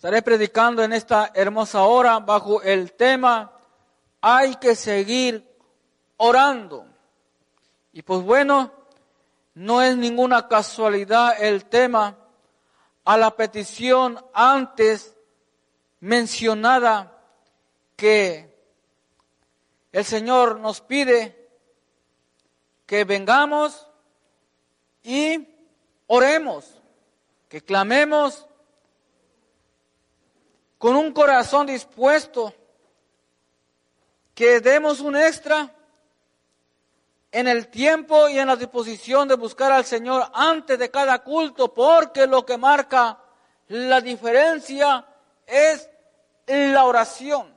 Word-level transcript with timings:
Estaré 0.00 0.22
predicando 0.22 0.82
en 0.82 0.94
esta 0.94 1.30
hermosa 1.34 1.82
hora 1.82 2.20
bajo 2.20 2.62
el 2.62 2.94
tema 2.94 3.52
hay 4.22 4.54
que 4.54 4.74
seguir 4.74 5.46
orando. 6.16 6.86
Y 7.92 8.00
pues 8.00 8.22
bueno, 8.22 8.72
no 9.52 9.82
es 9.82 9.98
ninguna 9.98 10.48
casualidad 10.48 11.34
el 11.42 11.66
tema 11.66 12.16
a 13.04 13.18
la 13.18 13.36
petición 13.36 14.18
antes 14.32 15.14
mencionada 16.00 17.22
que 17.94 18.58
el 19.92 20.04
Señor 20.06 20.60
nos 20.60 20.80
pide 20.80 21.50
que 22.86 23.04
vengamos 23.04 23.86
y 25.02 25.46
oremos, 26.06 26.80
que 27.50 27.60
clamemos 27.60 28.46
con 30.80 30.96
un 30.96 31.12
corazón 31.12 31.66
dispuesto, 31.66 32.54
que 34.34 34.60
demos 34.60 35.00
un 35.00 35.14
extra 35.14 35.70
en 37.30 37.48
el 37.48 37.68
tiempo 37.68 38.30
y 38.30 38.38
en 38.38 38.46
la 38.46 38.56
disposición 38.56 39.28
de 39.28 39.34
buscar 39.34 39.70
al 39.72 39.84
Señor 39.84 40.30
antes 40.32 40.78
de 40.78 40.90
cada 40.90 41.18
culto, 41.22 41.74
porque 41.74 42.26
lo 42.26 42.46
que 42.46 42.56
marca 42.56 43.18
la 43.68 44.00
diferencia 44.00 45.06
es 45.46 45.86
la 46.46 46.86
oración. 46.86 47.54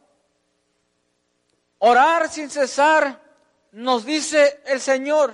Orar 1.78 2.28
sin 2.28 2.50
cesar, 2.50 3.22
nos 3.72 4.04
dice 4.04 4.62
el 4.66 4.82
Señor. 4.82 5.34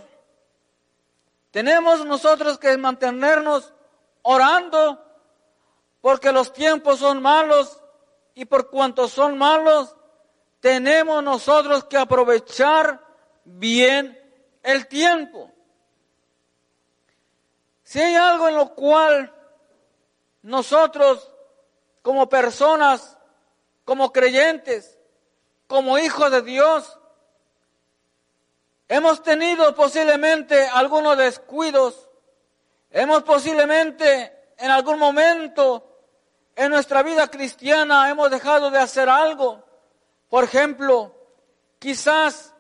Tenemos 1.50 2.06
nosotros 2.06 2.60
que 2.60 2.78
mantenernos 2.78 3.74
orando 4.22 5.10
porque 6.02 6.32
los 6.32 6.54
tiempos 6.54 7.00
son 7.00 7.22
malos 7.22 7.82
y 8.36 8.46
por 8.46 8.70
cuanto 8.70 9.08
son 9.08 9.38
malos, 9.38 9.96
tenemos 10.60 11.24
nosotros 11.24 11.86
que 11.86 11.98
aprovechar 11.98 13.04
bien 13.44 14.18
el 14.64 14.88
tiempo. 14.88 15.52
Si 17.84 18.00
hay 18.00 18.16
algo 18.16 18.48
en 18.48 18.56
lo 18.56 18.76
cual 18.76 19.34
nosotros 20.42 21.32
como 22.02 22.30
personas, 22.30 23.18
como 23.84 24.12
creyentes, 24.12 24.98
como 25.68 25.98
hijos 25.98 26.32
de 26.32 26.42
Dios, 26.42 27.00
hemos 28.88 29.24
tenido 29.24 29.74
posiblemente 29.76 30.68
algunos 30.68 31.18
descuidos, 31.18 32.10
hemos 32.92 33.24
posiblemente 33.24 34.54
en 34.58 34.72
algún 34.72 35.00
momento 35.00 35.89
en 36.60 36.72
nuestra 36.72 37.04
vida 37.04 37.30
cristiana 37.30 38.10
hemos 38.10 38.30
dejado 38.30 38.70
de 38.70 38.80
hacer 38.80 39.08
algo. 39.08 39.64
Por 40.28 40.44
ejemplo, 40.44 41.16
quizás 41.80 42.54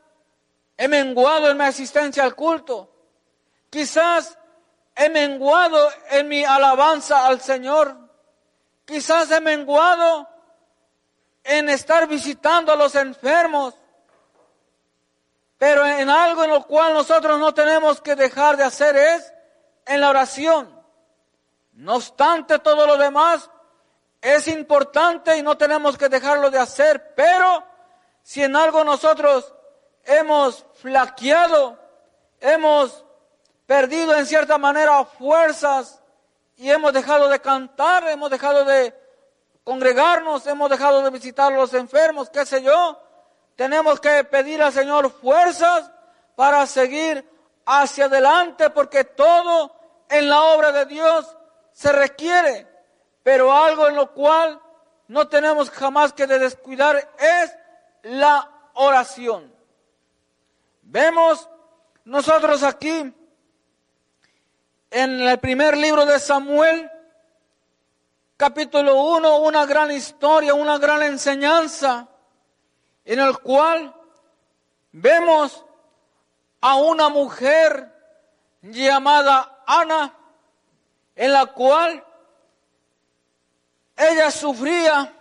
he 0.77 0.87
menguado 0.87 1.49
en 1.49 1.57
mi 1.57 1.65
asistencia 1.65 2.23
al 2.23 2.33
culto. 2.33 2.89
Quizás 3.69 4.37
he 4.95 5.09
menguado 5.09 5.89
en 6.11 6.29
mi 6.29 6.45
alabanza 6.45 7.27
al 7.27 7.41
Señor. 7.41 7.93
Quizás 8.85 9.31
he 9.31 9.41
menguado 9.41 10.29
en 11.43 11.67
estar 11.67 12.07
visitando 12.07 12.71
a 12.71 12.77
los 12.77 12.95
enfermos. 12.95 13.75
Pero 15.57 15.85
en 15.85 16.09
algo 16.09 16.45
en 16.45 16.51
lo 16.51 16.65
cual 16.65 16.93
nosotros 16.93 17.37
no 17.37 17.53
tenemos 17.53 17.99
que 17.99 18.15
dejar 18.15 18.55
de 18.55 18.63
hacer 18.63 18.95
es 18.95 19.33
en 19.85 19.99
la 19.99 20.09
oración. 20.09 20.73
No 21.73 21.95
obstante 21.95 22.59
todo 22.59 22.87
lo 22.87 22.95
demás, 22.95 23.49
es 24.21 24.47
importante 24.47 25.37
y 25.37 25.43
no 25.43 25.57
tenemos 25.57 25.97
que 25.97 26.09
dejarlo 26.09 26.49
de 26.49 26.59
hacer, 26.59 27.13
pero 27.15 27.63
si 28.21 28.43
en 28.43 28.55
algo 28.55 28.83
nosotros 28.83 29.53
hemos 30.03 30.65
flaqueado, 30.75 31.79
hemos 32.39 33.05
perdido 33.65 34.15
en 34.15 34.25
cierta 34.25 34.57
manera 34.57 35.03
fuerzas 35.05 36.01
y 36.57 36.69
hemos 36.69 36.91
dejado 36.91 37.29
de 37.29 37.39
cantar, 37.39 38.07
hemos 38.09 38.29
dejado 38.29 38.65
de 38.65 38.93
congregarnos, 39.63 40.45
hemos 40.47 40.69
dejado 40.69 41.01
de 41.03 41.09
visitar 41.11 41.53
a 41.53 41.55
los 41.55 41.73
enfermos, 41.73 42.29
qué 42.29 42.45
sé 42.45 42.61
yo, 42.61 43.01
tenemos 43.55 43.99
que 43.99 44.23
pedir 44.23 44.61
al 44.61 44.73
Señor 44.73 45.11
fuerzas 45.11 45.91
para 46.35 46.65
seguir 46.65 47.29
hacia 47.65 48.05
adelante 48.05 48.69
porque 48.69 49.03
todo 49.03 49.75
en 50.09 50.29
la 50.29 50.41
obra 50.41 50.71
de 50.71 50.85
Dios 50.85 51.37
se 51.71 51.91
requiere. 51.91 52.68
Pero 53.23 53.53
algo 53.53 53.87
en 53.87 53.95
lo 53.95 54.13
cual 54.13 54.61
no 55.07 55.27
tenemos 55.27 55.69
jamás 55.69 56.13
que 56.13 56.27
descuidar 56.27 56.95
es 57.17 57.55
la 58.03 58.49
oración. 58.73 59.53
Vemos 60.81 61.49
nosotros 62.05 62.63
aquí 62.63 63.13
en 64.91 65.21
el 65.21 65.39
primer 65.39 65.77
libro 65.77 66.05
de 66.05 66.19
Samuel, 66.19 66.89
capítulo 68.37 68.95
1, 68.95 69.37
una 69.39 69.65
gran 69.65 69.91
historia, 69.91 70.53
una 70.53 70.77
gran 70.77 71.03
enseñanza, 71.03 72.07
en 73.05 73.19
el 73.19 73.37
cual 73.39 73.93
vemos 74.91 75.65
a 76.61 76.75
una 76.75 77.09
mujer 77.09 77.93
llamada 78.61 79.63
Ana, 79.67 80.15
en 81.15 81.33
la 81.33 81.45
cual 81.47 82.03
ella 83.99 84.31
sufría 84.31 85.13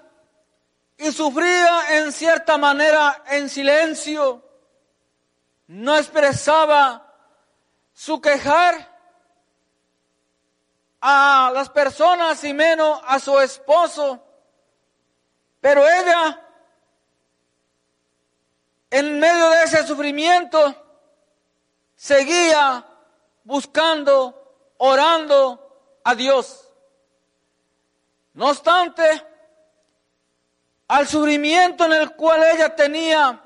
y 0.96 1.10
sufría 1.10 1.98
en 1.98 2.12
cierta 2.12 2.56
manera 2.56 3.24
en 3.26 3.48
silencio, 3.48 4.42
no 5.66 5.96
expresaba 5.96 7.12
su 7.92 8.20
quejar 8.20 8.96
a 11.00 11.50
las 11.52 11.68
personas 11.70 12.42
y 12.44 12.54
menos 12.54 13.00
a 13.04 13.18
su 13.18 13.38
esposo, 13.40 14.24
pero 15.60 15.84
ella 15.86 16.40
en 18.90 19.18
medio 19.18 19.50
de 19.50 19.64
ese 19.64 19.86
sufrimiento 19.86 20.74
seguía 21.96 22.86
buscando, 23.42 24.54
orando 24.78 26.00
a 26.04 26.14
Dios. 26.14 26.67
No 28.38 28.50
obstante, 28.50 29.02
al 30.86 31.08
sufrimiento 31.08 31.86
en 31.86 31.92
el 31.94 32.14
cual 32.14 32.40
ella 32.44 32.72
tenía 32.72 33.42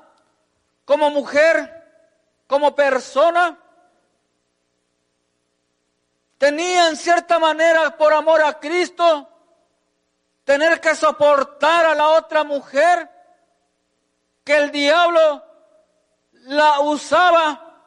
como 0.85 1.09
mujer, 1.09 1.83
como 2.45 2.75
persona, 2.75 3.57
tenía 6.37 6.89
en 6.89 6.95
cierta 6.95 7.39
manera, 7.39 7.97
por 7.97 8.13
amor 8.13 8.43
a 8.43 8.59
Cristo, 8.59 9.27
tener 10.43 10.79
que 10.79 10.95
soportar 10.95 11.87
a 11.87 11.95
la 11.95 12.09
otra 12.09 12.43
mujer 12.43 13.09
que 14.43 14.55
el 14.57 14.69
diablo 14.69 15.43
la 16.33 16.81
usaba 16.81 17.81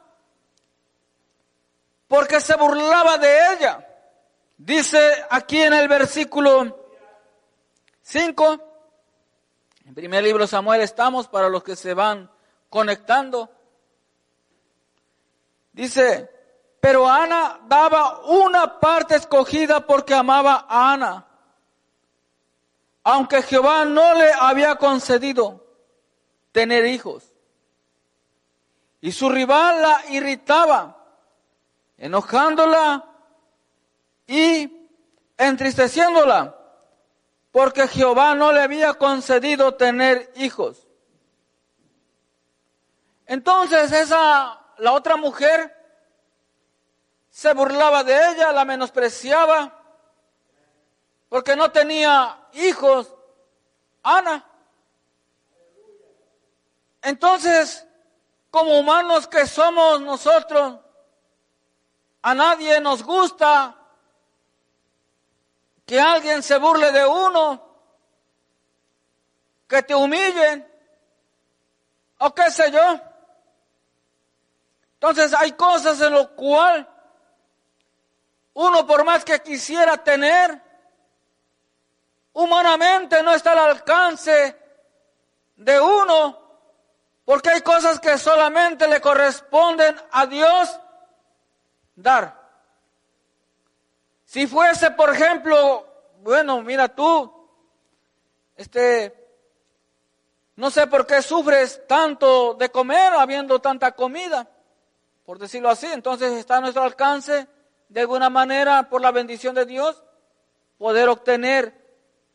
porque 2.09 2.41
se 2.41 2.57
burlaba 2.57 3.17
de 3.17 3.53
ella. 3.53 3.87
Dice 4.57 5.25
aquí 5.29 5.61
en 5.61 5.71
el 5.71 5.87
versículo 5.87 6.76
5. 8.07 8.57
En 9.83 9.93
primer 9.93 10.23
libro 10.23 10.47
Samuel 10.47 10.79
estamos 10.79 11.27
para 11.27 11.49
los 11.49 11.61
que 11.61 11.75
se 11.75 11.93
van 11.93 12.31
conectando. 12.69 13.51
Dice, 15.73 16.31
pero 16.79 17.09
Ana 17.09 17.59
daba 17.67 18.21
una 18.21 18.79
parte 18.79 19.15
escogida 19.15 19.85
porque 19.85 20.13
amaba 20.13 20.65
a 20.69 20.93
Ana, 20.93 21.27
aunque 23.03 23.41
Jehová 23.41 23.83
no 23.83 24.13
le 24.13 24.31
había 24.39 24.77
concedido 24.77 25.65
tener 26.53 26.85
hijos. 26.85 27.33
Y 29.01 29.11
su 29.11 29.29
rival 29.29 29.81
la 29.81 30.01
irritaba, 30.11 31.05
enojándola 31.97 33.03
y 34.27 34.87
entristeciéndola 35.37 36.56
porque 37.57 37.87
Jehová 37.87 38.35
no 38.35 38.51
le 38.51 38.61
había 38.61 38.93
concedido 38.93 39.73
tener 39.73 40.31
hijos. 40.35 40.87
Entonces 43.25 43.91
esa, 43.91 44.61
la 44.77 44.91
otra 44.91 45.15
mujer 45.15 45.75
se 47.31 47.51
burlaba 47.55 48.03
de 48.03 48.13
ella, 48.13 48.51
la 48.51 48.63
menospreciaba, 48.63 49.73
porque 51.29 51.55
no 51.55 51.71
tenía 51.71 52.47
hijos, 52.53 53.11
Ana. 54.03 54.45
Entonces, 57.01 57.87
como 58.51 58.77
humanos 58.79 59.27
que 59.27 59.47
somos 59.47 59.99
nosotros, 60.01 60.77
a 62.21 62.35
nadie 62.35 62.79
nos 62.81 63.01
gusta 63.01 63.76
que 65.87 65.99
alguien 66.01 66.43
se 66.43 66.57
burle 66.57 66.91
de 66.91 67.07
uno, 67.07 67.65
que 69.69 69.81
te 69.83 69.95
humillen, 69.95 70.69
o 72.19 72.35
qué 72.35 72.51
sé 72.51 72.69
yo. 72.69 72.99
Entonces 74.95 75.33
hay 75.33 75.53
cosas 75.53 75.99
en 76.01 76.13
lo 76.13 76.35
cual 76.35 76.87
uno 78.53 78.85
por 78.85 79.05
más 79.05 79.23
que 79.23 79.41
quisiera 79.41 80.03
tener, 80.03 80.61
humanamente 82.33 83.23
no 83.23 83.31
está 83.31 83.53
al 83.53 83.59
alcance 83.59 84.59
de 85.55 85.79
uno, 85.79 86.37
porque 87.23 87.49
hay 87.49 87.61
cosas 87.61 87.97
que 88.01 88.17
solamente 88.17 88.89
le 88.89 88.99
corresponden 88.99 89.95
a 90.11 90.25
Dios 90.25 90.77
dar. 91.95 92.36
Si 94.27 94.45
fuese, 94.45 94.91
por 94.91 95.09
ejemplo, 95.09 95.87
bueno, 96.21 96.61
mira 96.61 96.89
tú, 96.89 97.33
este, 98.57 99.15
no 100.57 100.69
sé 100.69 100.85
por 100.87 101.07
qué 101.07 101.21
sufres 101.21 101.87
tanto 101.87 102.53
de 102.55 102.69
comer 102.69 103.13
habiendo 103.13 103.59
tanta 103.59 103.93
comida, 103.93 104.45
por 105.25 105.39
decirlo 105.39 105.69
así. 105.69 105.87
Entonces 105.87 106.33
está 106.33 106.57
a 106.57 106.59
nuestro 106.59 106.83
alcance, 106.83 107.47
de 107.87 108.01
alguna 108.01 108.29
manera, 108.29 108.89
por 108.89 108.99
la 108.99 109.11
bendición 109.11 109.55
de 109.55 109.65
Dios, 109.65 110.03
poder 110.77 111.07
obtener 111.07 111.73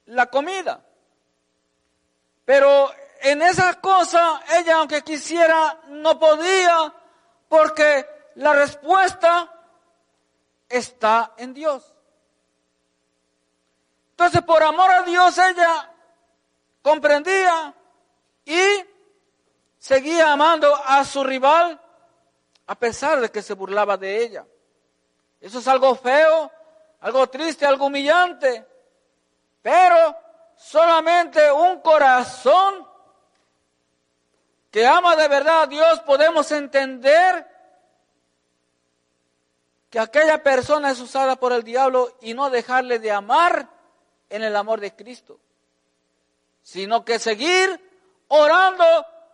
la 0.06 0.30
comida. 0.30 0.82
Pero 2.46 2.90
en 3.20 3.42
esa 3.42 3.74
cosa, 3.82 4.40
ella, 4.56 4.76
aunque 4.76 5.02
quisiera, 5.02 5.78
no 5.88 6.18
podía, 6.18 6.90
porque 7.50 8.06
la 8.36 8.54
respuesta 8.54 9.51
está 10.72 11.34
en 11.36 11.54
Dios. 11.54 11.94
Entonces, 14.10 14.42
por 14.42 14.62
amor 14.62 14.90
a 14.90 15.02
Dios, 15.02 15.36
ella 15.38 15.90
comprendía 16.82 17.74
y 18.44 18.62
seguía 19.78 20.32
amando 20.32 20.74
a 20.74 21.04
su 21.04 21.22
rival 21.24 21.80
a 22.66 22.74
pesar 22.74 23.20
de 23.20 23.30
que 23.30 23.42
se 23.42 23.54
burlaba 23.54 23.96
de 23.96 24.22
ella. 24.22 24.46
Eso 25.40 25.58
es 25.58 25.68
algo 25.68 25.94
feo, 25.94 26.50
algo 27.00 27.28
triste, 27.28 27.66
algo 27.66 27.86
humillante. 27.86 28.66
Pero 29.60 30.16
solamente 30.56 31.50
un 31.50 31.80
corazón 31.80 32.86
que 34.70 34.86
ama 34.86 35.16
de 35.16 35.28
verdad 35.28 35.62
a 35.62 35.66
Dios 35.66 36.00
podemos 36.00 36.50
entender 36.52 37.51
que 39.92 40.00
aquella 40.00 40.42
persona 40.42 40.90
es 40.90 41.00
usada 41.00 41.36
por 41.36 41.52
el 41.52 41.64
diablo 41.64 42.16
y 42.22 42.32
no 42.32 42.48
dejarle 42.48 42.98
de 42.98 43.12
amar 43.12 43.68
en 44.30 44.42
el 44.42 44.56
amor 44.56 44.80
de 44.80 44.96
Cristo, 44.96 45.38
sino 46.62 47.04
que 47.04 47.18
seguir 47.18 47.78
orando 48.28 48.84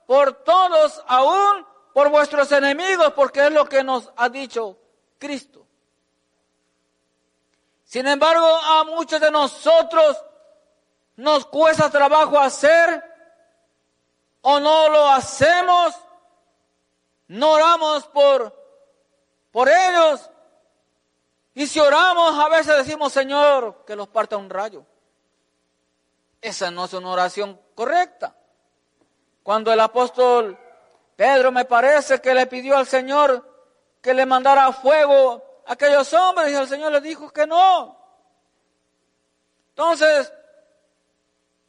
por 0.08 0.42
todos, 0.42 1.00
aún 1.06 1.64
por 1.94 2.08
vuestros 2.08 2.50
enemigos, 2.50 3.12
porque 3.12 3.46
es 3.46 3.52
lo 3.52 3.66
que 3.66 3.84
nos 3.84 4.10
ha 4.16 4.28
dicho 4.28 4.76
Cristo. 5.20 5.64
Sin 7.84 8.08
embargo, 8.08 8.44
a 8.44 8.82
muchos 8.82 9.20
de 9.20 9.30
nosotros 9.30 10.16
nos 11.14 11.46
cuesta 11.46 11.88
trabajo 11.88 12.36
hacer 12.36 13.04
o 14.40 14.58
no 14.58 14.88
lo 14.88 15.08
hacemos, 15.08 15.94
no 17.28 17.52
oramos 17.52 18.08
por, 18.08 18.52
por 19.52 19.68
ellos. 19.68 20.28
Y 21.58 21.66
si 21.66 21.80
oramos, 21.80 22.38
a 22.38 22.48
veces 22.48 22.76
decimos, 22.76 23.12
Señor, 23.12 23.82
que 23.84 23.96
los 23.96 24.06
parta 24.06 24.36
un 24.36 24.48
rayo. 24.48 24.86
Esa 26.40 26.70
no 26.70 26.84
es 26.84 26.92
una 26.92 27.10
oración 27.10 27.60
correcta. 27.74 28.32
Cuando 29.42 29.72
el 29.72 29.80
apóstol 29.80 30.56
Pedro 31.16 31.50
me 31.50 31.64
parece 31.64 32.20
que 32.20 32.32
le 32.32 32.46
pidió 32.46 32.76
al 32.76 32.86
Señor 32.86 33.44
que 34.00 34.14
le 34.14 34.24
mandara 34.24 34.72
fuego 34.72 35.42
a 35.66 35.72
aquellos 35.72 36.12
hombres 36.14 36.52
y 36.52 36.54
el 36.54 36.68
Señor 36.68 36.92
le 36.92 37.00
dijo 37.00 37.28
que 37.30 37.44
no. 37.44 37.98
Entonces, 39.70 40.32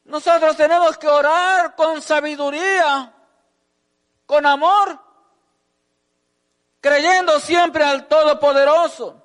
nosotros 0.03 0.55
tenemos 0.55 0.99
que 0.99 1.07
orar 1.07 1.75
con 1.75 1.99
sabiduría, 2.03 3.11
con 4.27 4.45
amor, 4.45 4.99
creyendo 6.79 7.39
siempre 7.39 7.83
al 7.83 8.07
Todopoderoso. 8.07 9.18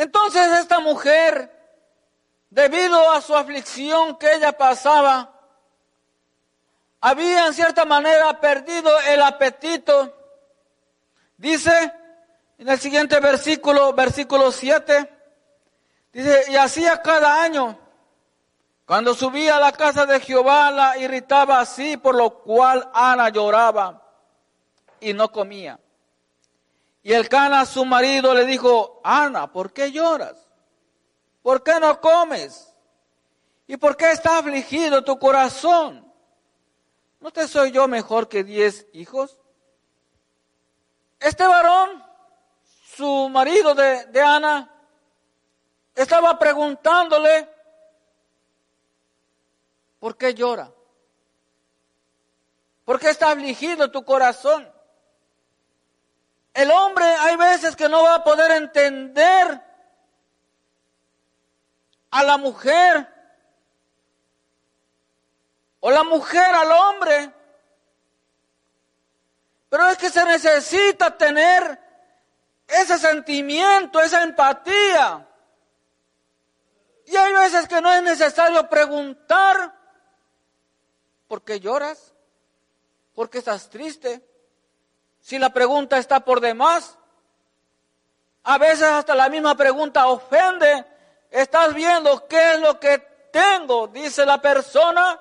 Entonces 0.00 0.60
esta 0.60 0.80
mujer, 0.80 1.54
debido 2.48 3.10
a 3.12 3.20
su 3.20 3.36
aflicción 3.36 4.16
que 4.16 4.32
ella 4.32 4.52
pasaba, 4.52 5.30
había 7.02 7.46
en 7.46 7.52
cierta 7.52 7.84
manera 7.84 8.40
perdido 8.40 8.90
el 9.08 9.20
apetito. 9.20 10.16
Dice 11.36 11.92
en 12.56 12.66
el 12.70 12.80
siguiente 12.80 13.20
versículo, 13.20 13.92
versículo 13.92 14.50
7, 14.50 15.12
dice, 16.14 16.44
y 16.48 16.56
hacía 16.56 17.02
cada 17.02 17.42
año, 17.42 17.78
cuando 18.86 19.12
subía 19.12 19.56
a 19.56 19.60
la 19.60 19.72
casa 19.72 20.06
de 20.06 20.18
Jehová, 20.20 20.70
la 20.70 20.96
irritaba 20.96 21.60
así, 21.60 21.98
por 21.98 22.14
lo 22.14 22.38
cual 22.38 22.88
Ana 22.94 23.28
lloraba 23.28 24.02
y 24.98 25.12
no 25.12 25.30
comía. 25.30 25.78
Y 27.02 27.12
el 27.12 27.28
Cana, 27.28 27.64
su 27.64 27.84
marido, 27.84 28.34
le 28.34 28.44
dijo, 28.44 29.00
Ana, 29.02 29.50
¿por 29.50 29.72
qué 29.72 29.90
lloras? 29.90 30.36
¿Por 31.42 31.62
qué 31.62 31.80
no 31.80 32.00
comes? 32.00 32.74
¿Y 33.66 33.76
por 33.76 33.96
qué 33.96 34.10
está 34.12 34.38
afligido 34.38 35.02
tu 35.02 35.18
corazón? 35.18 36.12
¿No 37.20 37.30
te 37.30 37.48
soy 37.48 37.70
yo 37.70 37.88
mejor 37.88 38.28
que 38.28 38.44
diez 38.44 38.86
hijos? 38.92 39.38
Este 41.18 41.46
varón, 41.46 42.04
su 42.96 43.28
marido 43.28 43.74
de, 43.74 44.06
de 44.06 44.22
Ana, 44.22 44.70
estaba 45.94 46.38
preguntándole, 46.38 47.48
¿por 49.98 50.16
qué 50.16 50.34
llora? 50.34 50.72
¿Por 52.84 52.98
qué 52.98 53.10
está 53.10 53.30
afligido 53.30 53.90
tu 53.90 54.04
corazón? 54.04 54.69
El 56.52 56.70
hombre 56.70 57.04
hay 57.04 57.36
veces 57.36 57.76
que 57.76 57.88
no 57.88 58.02
va 58.02 58.16
a 58.16 58.24
poder 58.24 58.50
entender 58.52 59.62
a 62.10 62.22
la 62.24 62.36
mujer 62.36 63.08
o 65.80 65.90
la 65.90 66.04
mujer 66.04 66.54
al 66.54 66.72
hombre. 66.72 67.34
Pero 69.68 69.88
es 69.88 69.98
que 69.98 70.10
se 70.10 70.24
necesita 70.24 71.16
tener 71.16 71.78
ese 72.66 72.98
sentimiento, 72.98 74.00
esa 74.00 74.22
empatía. 74.22 75.26
Y 77.06 77.16
hay 77.16 77.32
veces 77.32 77.68
que 77.68 77.80
no 77.80 77.92
es 77.92 78.02
necesario 78.02 78.68
preguntar, 78.68 79.74
¿por 81.28 81.42
qué 81.42 81.60
lloras? 81.60 82.12
¿Por 83.14 83.30
qué 83.30 83.38
estás 83.38 83.68
triste? 83.68 84.24
Si 85.20 85.38
la 85.38 85.50
pregunta 85.50 85.98
está 85.98 86.20
por 86.20 86.40
demás. 86.40 86.96
A 88.44 88.58
veces 88.58 88.84
hasta 88.88 89.14
la 89.14 89.28
misma 89.28 89.56
pregunta 89.56 90.06
ofende. 90.06 90.84
Estás 91.30 91.74
viendo 91.74 92.26
qué 92.26 92.54
es 92.54 92.60
lo 92.60 92.80
que 92.80 92.98
tengo, 93.30 93.86
dice 93.86 94.26
la 94.26 94.40
persona 94.40 95.20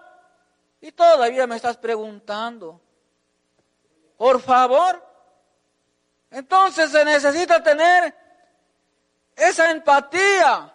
y 0.81 0.91
todavía 0.91 1.45
me 1.45 1.55
estás 1.55 1.77
preguntando. 1.77 2.81
Por 4.17 4.41
favor. 4.41 5.05
Entonces 6.31 6.91
se 6.91 7.03
necesita 7.05 7.61
tener 7.61 8.15
esa 9.35 9.71
empatía, 9.71 10.71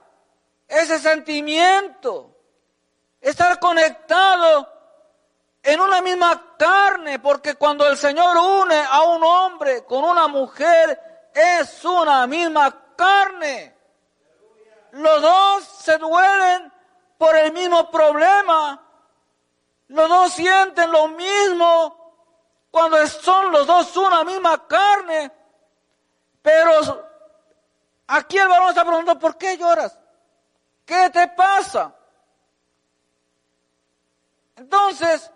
ese 0.67 0.99
sentimiento, 0.99 2.37
estar 3.21 3.59
conectado 3.61 4.74
en 5.65 5.81
una 5.81 6.03
misma 6.03 6.57
carne, 6.59 7.19
porque 7.19 7.55
cuando 7.55 7.87
el 7.89 7.97
Señor 7.97 8.37
une 8.37 8.79
a 8.79 9.03
un 9.03 9.25
hombre 9.25 9.83
con 9.85 10.05
una 10.05 10.29
mujer, 10.29 11.31
es 11.35 11.83
una 11.87 12.27
misma 12.27 12.95
carne. 12.95 13.75
Los 14.93 15.23
dos 15.23 15.65
se 15.65 15.97
duelen 15.97 16.71
por 17.17 17.35
el 17.35 17.51
mismo 17.53 17.91
problema, 17.91 18.81
los 19.89 20.09
dos 20.09 20.33
sienten 20.35 20.93
lo 20.93 21.09
mismo 21.09 22.05
cuando 22.71 23.05
son 23.07 23.51
los 23.51 23.67
dos 23.67 23.97
una 23.97 24.23
misma 24.23 24.69
carne. 24.69 25.33
Pero 26.43 27.09
aquí 28.07 28.37
el 28.37 28.49
varón 28.49 28.69
está 28.69 28.85
preguntando, 28.85 29.19
¿por 29.19 29.39
qué 29.39 29.57
lloras? 29.57 29.99
¿Qué 30.85 31.09
te 31.09 31.27
pasa? 31.29 31.95
Entonces, 34.57 35.31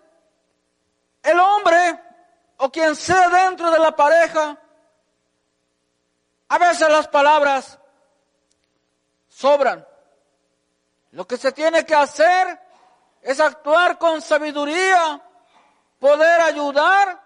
el 1.29 1.39
hombre 1.39 1.99
o 2.57 2.71
quien 2.71 2.95
sea 2.95 3.29
dentro 3.29 3.71
de 3.71 3.79
la 3.79 3.95
pareja, 3.95 4.57
a 6.49 6.57
veces 6.57 6.89
las 6.89 7.07
palabras 7.07 7.79
sobran. 9.27 9.87
Lo 11.11 11.25
que 11.25 11.37
se 11.37 11.51
tiene 11.51 11.85
que 11.85 11.95
hacer 11.95 12.59
es 13.21 13.39
actuar 13.39 13.97
con 13.97 14.21
sabiduría, 14.21 15.21
poder 15.99 16.41
ayudar 16.41 17.21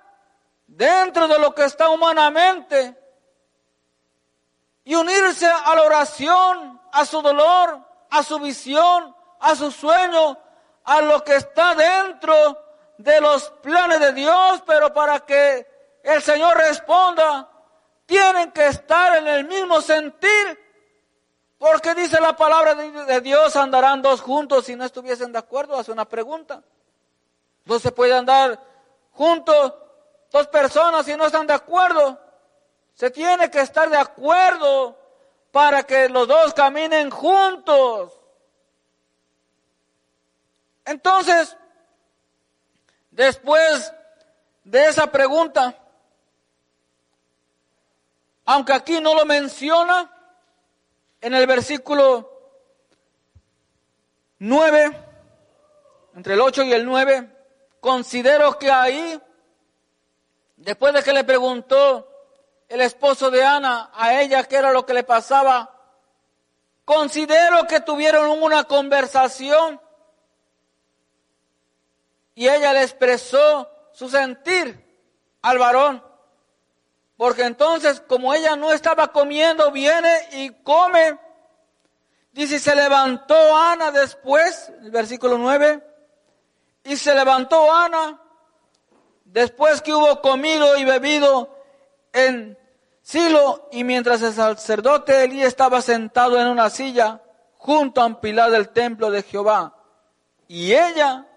dentro 0.68 1.28
de 1.28 1.40
lo 1.40 1.54
que 1.54 1.66
está 1.66 1.90
humanamente 1.90 2.98
y 4.84 4.96
unirse 4.96 5.48
a 5.48 5.76
la 5.76 5.84
oración, 5.84 6.82
a 6.92 7.06
su 7.06 7.22
dolor, 7.22 7.80
a 8.10 8.24
su 8.24 8.40
visión, 8.40 9.16
a 9.40 9.56
su 9.56 9.72
sueño, 9.72 10.38
a 10.84 11.02
lo 11.02 11.24
que 11.24 11.36
está 11.36 11.76
dentro 11.76 12.63
de 12.98 13.22
los 13.22 13.50
planes 13.62 14.00
de 14.00 14.14
Dios, 14.14 14.64
pero 14.66 14.94
para 14.94 15.20
que 15.22 15.68
el 16.04 16.22
Señor 16.22 16.58
responda, 16.58 17.50
tienen 18.06 18.52
que 18.52 18.68
estar 18.68 19.18
en 19.18 19.28
el 19.28 19.46
mismo 19.46 19.82
sentir, 19.82 20.60
porque 21.58 21.96
dice 21.96 22.20
la 22.20 22.36
palabra 22.36 22.76
de 22.76 23.22
Dios, 23.22 23.56
andarán 23.56 24.02
dos 24.02 24.22
juntos 24.22 24.66
si 24.66 24.76
no 24.76 24.84
estuviesen 24.84 25.32
de 25.32 25.40
acuerdo, 25.40 25.78
hace 25.78 25.92
una 25.92 26.06
pregunta. 26.06 26.62
No 27.66 27.80
se 27.80 27.92
puede 27.92 28.14
andar 28.14 28.60
juntos 29.12 29.74
dos 30.30 30.48
personas 30.48 31.06
si 31.06 31.16
no 31.16 31.26
están 31.26 31.48
de 31.48 31.54
acuerdo. 31.54 32.20
Se 32.94 33.10
tiene 33.10 33.50
que 33.50 33.62
estar 33.62 33.90
de 33.90 33.98
acuerdo 33.98 34.98
para 35.52 35.84
que 35.84 36.10
los 36.10 36.28
dos 36.28 36.54
caminen 36.54 37.10
juntos. 37.10 38.12
Entonces, 40.86 41.56
después 43.14 43.94
de 44.64 44.86
esa 44.88 45.12
pregunta, 45.12 45.78
aunque 48.46 48.74
aquí 48.74 49.00
no 49.00 49.14
lo 49.14 49.26
menciona, 49.26 50.10
en 51.22 51.34
el 51.34 51.48
versículo 51.48 52.30
9, 54.40 54.92
entre 56.16 56.34
el 56.34 56.42
8 56.42 56.64
y 56.64 56.74
el 56.74 56.86
9, 56.86 57.30
considero 57.80 58.60
que 58.60 58.70
ahí, 58.70 59.22
después 60.58 60.94
de 60.94 61.02
que 61.02 61.14
le 61.14 61.24
preguntó 61.24 62.10
el 62.68 62.82
esposo 62.82 63.32
de 63.32 63.44
Ana 63.44 63.90
a 63.94 64.20
ella 64.20 64.44
qué 64.44 64.58
era 64.58 64.74
lo 64.74 64.86
que 64.86 64.94
le 64.94 65.04
pasaba, 65.04 65.80
considero 66.84 67.68
que 67.68 67.80
tuvieron 67.80 68.44
una 68.44 68.66
conversación 68.66 69.80
y 72.36 72.48
ella 72.48 72.74
le 72.74 72.84
expresó 72.84 73.70
su 73.92 74.10
sentir 74.10 74.84
al 75.42 75.60
varón. 75.60 76.04
Porque 77.18 77.44
entonces, 77.44 78.02
como 78.02 78.34
ella 78.34 78.56
no 78.56 78.72
estaba 78.72 79.12
comiendo, 79.12 79.72
viene 79.72 80.28
y 80.32 80.50
come. 80.64 81.18
Dice, 82.32 82.60
se 82.60 82.76
levantó 82.76 83.36
Ana 83.56 83.92
después, 83.92 84.72
el 84.82 84.90
versículo 84.90 85.38
9, 85.38 85.84
y 86.84 86.98
se 86.98 87.14
levantó 87.14 87.72
Ana 87.72 88.20
después 89.26 89.82
que 89.82 89.94
hubo 89.94 90.22
comido 90.22 90.76
y 90.78 90.86
bebido 90.86 91.56
en 92.12 92.58
Silo, 93.04 93.68
y 93.72 93.84
mientras 93.84 94.22
el 94.22 94.34
sacerdote 94.34 95.26
Elí 95.26 95.44
estaba 95.44 95.82
sentado 95.82 96.40
en 96.40 96.48
una 96.48 96.70
silla 96.70 97.22
junto 97.58 98.02
a 98.02 98.06
un 98.06 98.16
pilar 98.16 98.50
del 98.50 98.70
templo 98.70 99.12
de 99.12 99.24
Jehová. 99.24 99.76
Y 100.48 100.74
ella, 100.74 101.28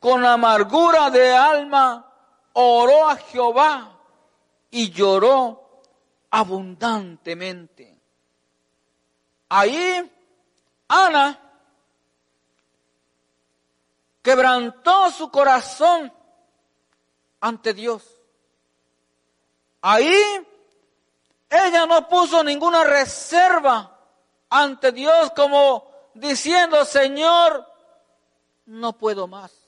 con 0.00 0.24
amargura 0.24 1.10
de 1.10 1.32
alma, 1.32 2.10
oró 2.54 3.08
a 3.08 3.16
Jehová 3.16 3.96
y 4.70 4.90
lloró 4.90 5.82
abundantemente. 6.30 7.98
Ahí 9.50 10.10
Ana 10.88 11.38
quebrantó 14.22 15.10
su 15.10 15.30
corazón 15.30 16.12
ante 17.40 17.74
Dios. 17.74 18.02
Ahí 19.82 20.14
ella 21.50 21.84
no 21.84 22.08
puso 22.08 22.42
ninguna 22.42 22.84
reserva 22.84 23.98
ante 24.48 24.92
Dios 24.92 25.32
como 25.34 25.90
diciendo, 26.14 26.84
Señor, 26.84 27.66
no 28.66 28.92
puedo 28.92 29.26
más. 29.26 29.59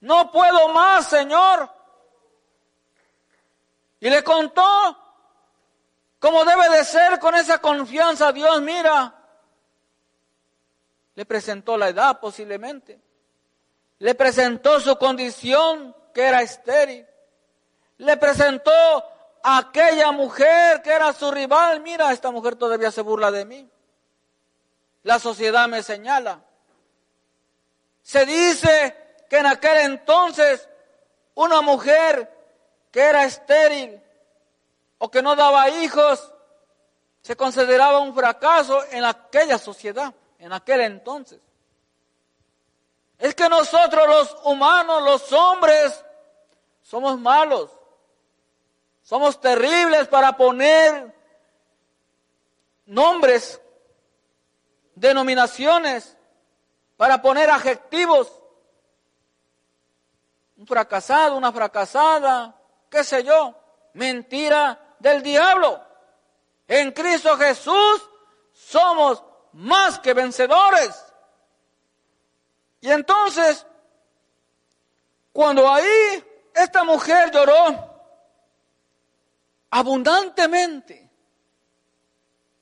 No 0.00 0.30
puedo 0.30 0.68
más, 0.68 1.06
Señor. 1.08 1.70
Y 4.00 4.08
le 4.08 4.22
contó 4.22 4.64
cómo 6.18 6.44
debe 6.44 6.68
de 6.70 6.84
ser 6.84 7.18
con 7.18 7.34
esa 7.34 7.58
confianza. 7.58 8.32
Dios, 8.32 8.62
mira, 8.62 9.14
le 11.14 11.26
presentó 11.26 11.76
la 11.76 11.88
edad 11.88 12.20
posiblemente. 12.20 13.00
Le 13.98 14.14
presentó 14.14 14.78
su 14.78 14.96
condición 14.96 15.94
que 16.14 16.22
era 16.22 16.42
estéril. 16.42 17.04
Le 17.98 18.16
presentó 18.16 18.70
a 19.42 19.58
aquella 19.58 20.12
mujer 20.12 20.80
que 20.82 20.90
era 20.90 21.12
su 21.12 21.30
rival. 21.32 21.80
Mira, 21.80 22.12
esta 22.12 22.30
mujer 22.30 22.54
todavía 22.54 22.92
se 22.92 23.02
burla 23.02 23.32
de 23.32 23.44
mí. 23.44 23.68
La 25.02 25.18
sociedad 25.18 25.66
me 25.66 25.82
señala. 25.82 26.40
Se 28.02 28.24
dice 28.24 29.07
que 29.28 29.38
en 29.38 29.46
aquel 29.46 29.78
entonces 29.78 30.68
una 31.34 31.60
mujer 31.60 32.32
que 32.90 33.00
era 33.00 33.24
estéril 33.24 34.00
o 34.98 35.10
que 35.10 35.22
no 35.22 35.36
daba 35.36 35.68
hijos, 35.68 36.32
se 37.22 37.36
consideraba 37.36 38.00
un 38.00 38.14
fracaso 38.14 38.82
en 38.90 39.04
aquella 39.04 39.58
sociedad, 39.58 40.12
en 40.38 40.52
aquel 40.52 40.80
entonces. 40.80 41.40
Es 43.18 43.34
que 43.34 43.48
nosotros 43.48 44.06
los 44.06 44.36
humanos, 44.44 45.02
los 45.02 45.32
hombres, 45.32 46.04
somos 46.82 47.18
malos. 47.18 47.70
Somos 49.02 49.40
terribles 49.40 50.06
para 50.08 50.36
poner 50.36 51.14
nombres, 52.86 53.60
denominaciones, 54.94 56.16
para 56.96 57.20
poner 57.20 57.50
adjetivos. 57.50 58.30
Un 60.58 60.66
fracasado, 60.66 61.36
una 61.36 61.52
fracasada, 61.52 62.54
qué 62.90 63.04
sé 63.04 63.24
yo, 63.24 63.54
mentira 63.94 64.96
del 64.98 65.22
diablo. 65.22 65.80
En 66.66 66.92
Cristo 66.92 67.36
Jesús 67.36 68.08
somos 68.52 69.22
más 69.52 69.98
que 70.00 70.14
vencedores. 70.14 71.04
Y 72.80 72.90
entonces, 72.90 73.66
cuando 75.32 75.68
ahí 75.68 76.24
esta 76.54 76.84
mujer 76.84 77.30
lloró 77.30 78.02
abundantemente, 79.70 81.08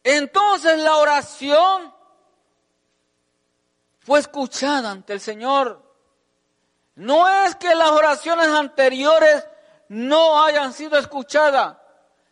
entonces 0.05 0.79
la 0.79 0.97
oración 0.99 1.93
fue 4.01 4.21
escuchada 4.21 4.91
ante 4.93 5.15
el 5.15 5.21
Señor. 5.21 5.86
No 6.97 7.29
es 7.29 7.55
que 7.57 7.75
las 7.75 7.91
oraciones 7.91 8.49
anteriores 8.49 9.47
no 9.89 10.43
hayan 10.43 10.73
sido 10.73 10.99
escuchadas, 10.99 11.77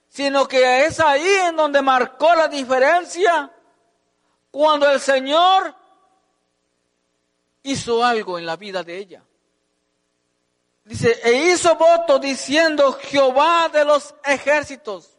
sino 0.09 0.49
que 0.49 0.87
es 0.87 1.01
ahí 1.01 1.29
en 1.47 1.57
donde 1.57 1.83
marcó 1.83 2.35
la 2.35 2.49
diferencia 2.49 3.51
cuando 4.51 4.91
el 4.91 5.01
Señor 5.01 5.75
hizo 7.63 8.05
algo 8.05 8.39
en 8.39 8.47
la 8.47 8.57
vida 8.57 8.83
de 8.83 8.99
ella. 8.99 9.23
Dice, 10.85 11.19
e 11.23 11.51
hizo 11.51 11.75
voto 11.77 12.19
diciendo 12.19 12.93
Jehová 12.93 13.69
de 13.71 13.85
los 13.85 14.15
ejércitos, 14.25 15.17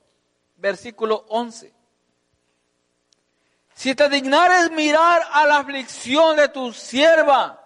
versículo 0.56 1.26
11. 1.30 1.74
Si 3.74 3.94
te 3.94 4.08
dignares 4.10 4.72
mirar 4.72 5.22
a 5.32 5.46
la 5.46 5.58
aflicción 5.58 6.36
de 6.36 6.48
tu 6.50 6.72
sierva, 6.72 7.65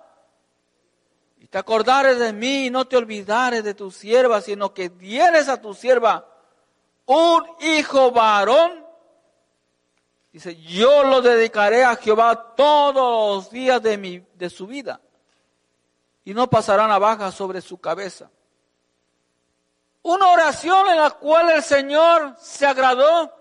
te 1.49 1.57
acordares 1.57 2.19
de 2.19 2.31
mí 2.31 2.65
y 2.65 2.69
no 2.69 2.85
te 2.85 2.97
olvidares 2.97 3.63
de 3.63 3.73
tu 3.73 3.91
sierva, 3.91 4.41
sino 4.41 4.73
que 4.73 4.89
dieres 4.89 5.49
a 5.49 5.59
tu 5.59 5.73
sierva 5.73 6.27
un 7.05 7.43
hijo 7.59 8.11
varón. 8.11 8.85
Dice, 10.31 10.55
yo 10.57 11.03
lo 11.03 11.21
dedicaré 11.21 11.83
a 11.83 11.95
Jehová 11.95 12.53
todos 12.55 13.41
los 13.41 13.49
días 13.49 13.81
de, 13.81 13.97
mi, 13.97 14.23
de 14.35 14.49
su 14.49 14.67
vida 14.67 15.01
y 16.23 16.35
no 16.35 16.47
pasará 16.47 16.87
navaja 16.87 17.31
sobre 17.31 17.61
su 17.61 17.79
cabeza. 17.79 18.29
Una 20.03 20.27
oración 20.27 20.87
en 20.89 20.97
la 20.97 21.09
cual 21.09 21.49
el 21.49 21.63
Señor 21.63 22.35
se 22.37 22.67
agradó 22.67 23.33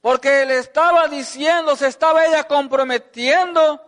porque 0.00 0.46
le 0.46 0.58
estaba 0.58 1.08
diciendo, 1.08 1.74
se 1.74 1.88
estaba 1.88 2.24
ella 2.24 2.44
comprometiendo 2.44 3.80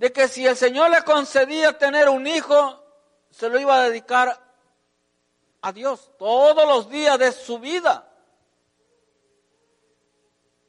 de 0.00 0.10
que 0.10 0.28
si 0.28 0.46
el 0.46 0.56
Señor 0.56 0.88
le 0.88 1.02
concedía 1.02 1.76
tener 1.76 2.08
un 2.08 2.26
hijo, 2.26 2.82
se 3.28 3.50
lo 3.50 3.60
iba 3.60 3.76
a 3.76 3.82
dedicar 3.82 4.40
a 5.60 5.72
Dios 5.72 6.10
todos 6.18 6.66
los 6.66 6.88
días 6.88 7.18
de 7.18 7.30
su 7.32 7.58
vida. 7.58 8.10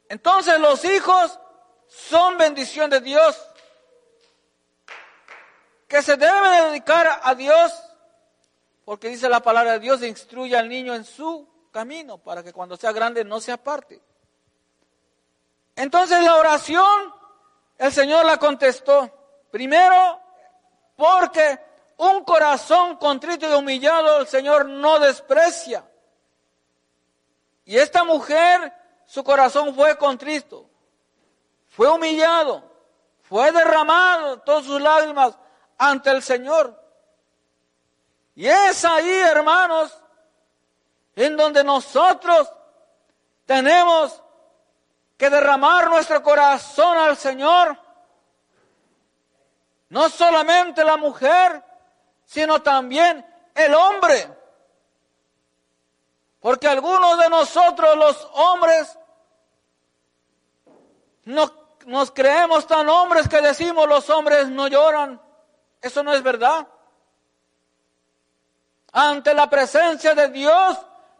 Entonces 0.09 0.59
los 0.59 0.83
hijos 0.83 1.39
son 1.87 2.37
bendición 2.37 2.89
de 2.89 2.99
Dios. 2.99 3.47
que 5.87 6.01
se 6.01 6.17
debe 6.17 6.63
dedicar 6.69 7.21
a 7.23 7.35
Dios, 7.35 7.71
porque 8.83 9.07
dice 9.07 9.29
la 9.29 9.39
palabra 9.39 9.73
de 9.73 9.79
Dios, 9.79 10.03
instruye 10.03 10.57
al 10.57 10.67
niño 10.67 10.93
en 10.93 11.05
su 11.05 11.47
camino 11.71 12.17
para 12.17 12.43
que 12.43 12.51
cuando 12.51 12.75
sea 12.75 12.91
grande 12.91 13.23
no 13.23 13.39
se 13.39 13.53
aparte. 13.53 14.01
Entonces 15.77 16.21
la 16.21 16.35
oración, 16.35 17.13
el 17.77 17.93
Señor 17.93 18.25
la 18.25 18.37
contestó. 18.37 19.19
Primero, 19.51 20.19
porque 20.95 21.59
un 21.97 22.23
corazón 22.23 22.95
contrito 22.95 23.47
y 23.49 23.53
humillado 23.53 24.21
el 24.21 24.27
Señor 24.27 24.65
no 24.65 24.99
desprecia. 24.99 25.83
Y 27.65 27.77
esta 27.77 28.03
mujer, 28.03 28.73
su 29.05 29.23
corazón 29.23 29.75
fue 29.75 29.97
contrito, 29.97 30.69
fue 31.69 31.89
humillado, 31.89 32.63
fue 33.21 33.51
derramado 33.51 34.39
todas 34.39 34.65
sus 34.65 34.81
lágrimas 34.81 35.37
ante 35.77 36.09
el 36.09 36.23
Señor. 36.23 36.81
Y 38.35 38.47
es 38.47 38.83
ahí, 38.85 39.11
hermanos, 39.11 40.01
en 41.15 41.35
donde 41.35 41.63
nosotros 41.63 42.51
tenemos 43.45 44.21
que 45.17 45.29
derramar 45.29 45.89
nuestro 45.89 46.23
corazón 46.23 46.97
al 46.97 47.17
Señor. 47.17 47.77
No 49.91 50.07
solamente 50.07 50.85
la 50.85 50.95
mujer, 50.95 51.61
sino 52.23 52.61
también 52.61 53.25
el 53.53 53.73
hombre. 53.75 54.25
Porque 56.39 56.69
algunos 56.69 57.19
de 57.19 57.29
nosotros 57.29 57.97
los 57.97 58.29
hombres 58.35 58.97
no, 61.25 61.51
nos 61.87 62.09
creemos 62.11 62.65
tan 62.67 62.87
hombres 62.87 63.27
que 63.27 63.41
decimos 63.41 63.85
los 63.85 64.09
hombres 64.09 64.47
no 64.47 64.69
lloran. 64.69 65.21
Eso 65.81 66.01
no 66.03 66.13
es 66.13 66.23
verdad. 66.23 66.65
Ante 68.93 69.33
la 69.33 69.49
presencia 69.49 70.15
de 70.15 70.29
Dios 70.29 70.77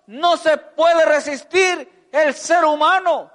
no 0.07 0.37
se 0.37 0.55
puede 0.55 1.03
resistir 1.03 2.07
el 2.09 2.33
ser 2.33 2.63
humano. 2.63 3.29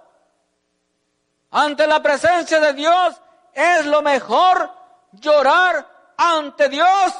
Ante 1.50 1.86
la 1.86 2.00
presencia 2.02 2.58
de 2.58 2.72
Dios 2.72 3.20
es 3.52 3.84
lo 3.84 4.00
mejor 4.00 4.75
llorar 5.20 6.14
ante 6.16 6.68
Dios. 6.68 7.12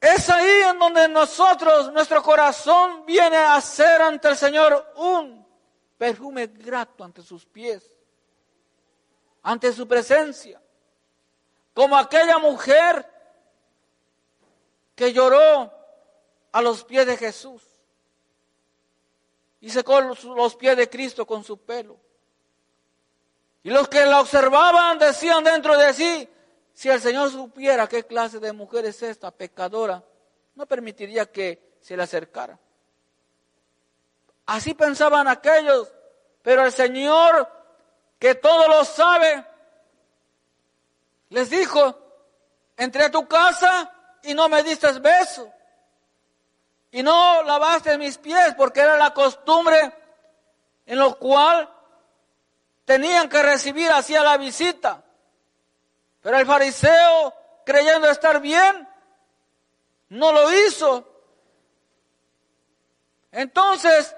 Es 0.00 0.30
ahí 0.30 0.62
en 0.70 0.78
donde 0.78 1.08
nosotros, 1.08 1.92
nuestro 1.92 2.22
corazón 2.22 3.04
viene 3.04 3.36
a 3.36 3.60
ser 3.60 4.00
ante 4.00 4.28
el 4.28 4.36
Señor 4.36 4.92
un 4.96 5.46
perfume 5.96 6.46
grato 6.46 7.02
ante 7.02 7.22
sus 7.22 7.44
pies, 7.44 7.90
ante 9.42 9.72
su 9.72 9.88
presencia, 9.88 10.62
como 11.74 11.96
aquella 11.96 12.38
mujer 12.38 13.04
que 14.94 15.12
lloró 15.12 15.72
a 16.52 16.62
los 16.62 16.84
pies 16.84 17.06
de 17.06 17.16
Jesús 17.16 17.62
y 19.60 19.70
secó 19.70 20.00
los 20.00 20.56
pies 20.56 20.76
de 20.76 20.88
Cristo 20.88 21.26
con 21.26 21.42
su 21.42 21.58
pelo. 21.58 21.96
Y 23.62 23.70
los 23.70 23.88
que 23.88 24.04
la 24.06 24.20
observaban 24.20 24.98
decían 24.98 25.44
dentro 25.44 25.76
de 25.76 25.92
sí, 25.92 26.28
si 26.72 26.88
el 26.88 27.00
Señor 27.00 27.30
supiera 27.30 27.88
qué 27.88 28.04
clase 28.04 28.38
de 28.38 28.52
mujer 28.52 28.86
es 28.86 29.02
esta, 29.02 29.30
pecadora, 29.30 30.02
no 30.54 30.66
permitiría 30.66 31.26
que 31.26 31.76
se 31.80 31.96
le 31.96 32.04
acercara. 32.04 32.58
Así 34.46 34.74
pensaban 34.74 35.28
aquellos, 35.28 35.92
pero 36.42 36.64
el 36.64 36.72
Señor, 36.72 37.48
que 38.18 38.36
todo 38.36 38.68
lo 38.68 38.84
sabe, 38.84 39.44
les 41.30 41.50
dijo, 41.50 41.98
entré 42.76 43.04
a 43.04 43.10
tu 43.10 43.26
casa 43.26 43.92
y 44.22 44.34
no 44.34 44.48
me 44.48 44.62
diste 44.62 44.90
beso. 45.00 45.52
Y 46.90 47.02
no 47.02 47.42
lavaste 47.42 47.98
mis 47.98 48.16
pies 48.16 48.54
porque 48.56 48.80
era 48.80 48.96
la 48.96 49.12
costumbre 49.12 49.92
en 50.86 50.98
lo 50.98 51.18
cual 51.18 51.68
tenían 52.88 53.28
que 53.28 53.42
recibir 53.42 53.92
hacia 53.92 54.22
la 54.22 54.38
visita. 54.38 55.04
Pero 56.22 56.38
el 56.38 56.46
fariseo, 56.46 57.34
creyendo 57.66 58.08
estar 58.08 58.40
bien, 58.40 58.88
no 60.08 60.32
lo 60.32 60.50
hizo. 60.50 61.06
Entonces, 63.30 64.16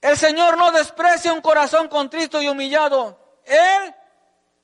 el 0.00 0.16
Señor 0.16 0.56
no 0.56 0.72
desprecia 0.72 1.34
un 1.34 1.42
corazón 1.42 1.88
contrito 1.88 2.40
y 2.40 2.48
humillado. 2.48 3.18
Él 3.44 3.94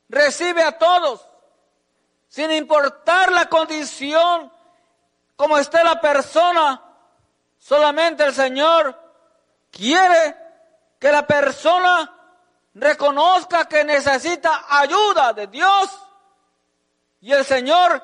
recibe 0.09 0.63
a 0.63 0.79
todos, 0.79 1.21
sin 2.27 2.51
importar 2.53 3.33
la 3.33 3.51
condición, 3.51 4.51
como 5.37 5.59
esté 5.59 5.85
la 5.85 6.01
persona. 6.01 6.83
Solamente 7.59 8.25
el 8.25 8.33
Señor 8.33 8.99
quiere 9.71 10.35
que 10.99 11.13
la 11.13 11.27
persona 11.27 12.17
reconozca 12.75 13.67
que 13.67 13.85
necesita 13.85 14.67
ayuda 14.69 15.33
de 15.33 15.47
Dios 15.49 15.91
y 17.21 17.33
el 17.33 17.45
Señor 17.45 18.03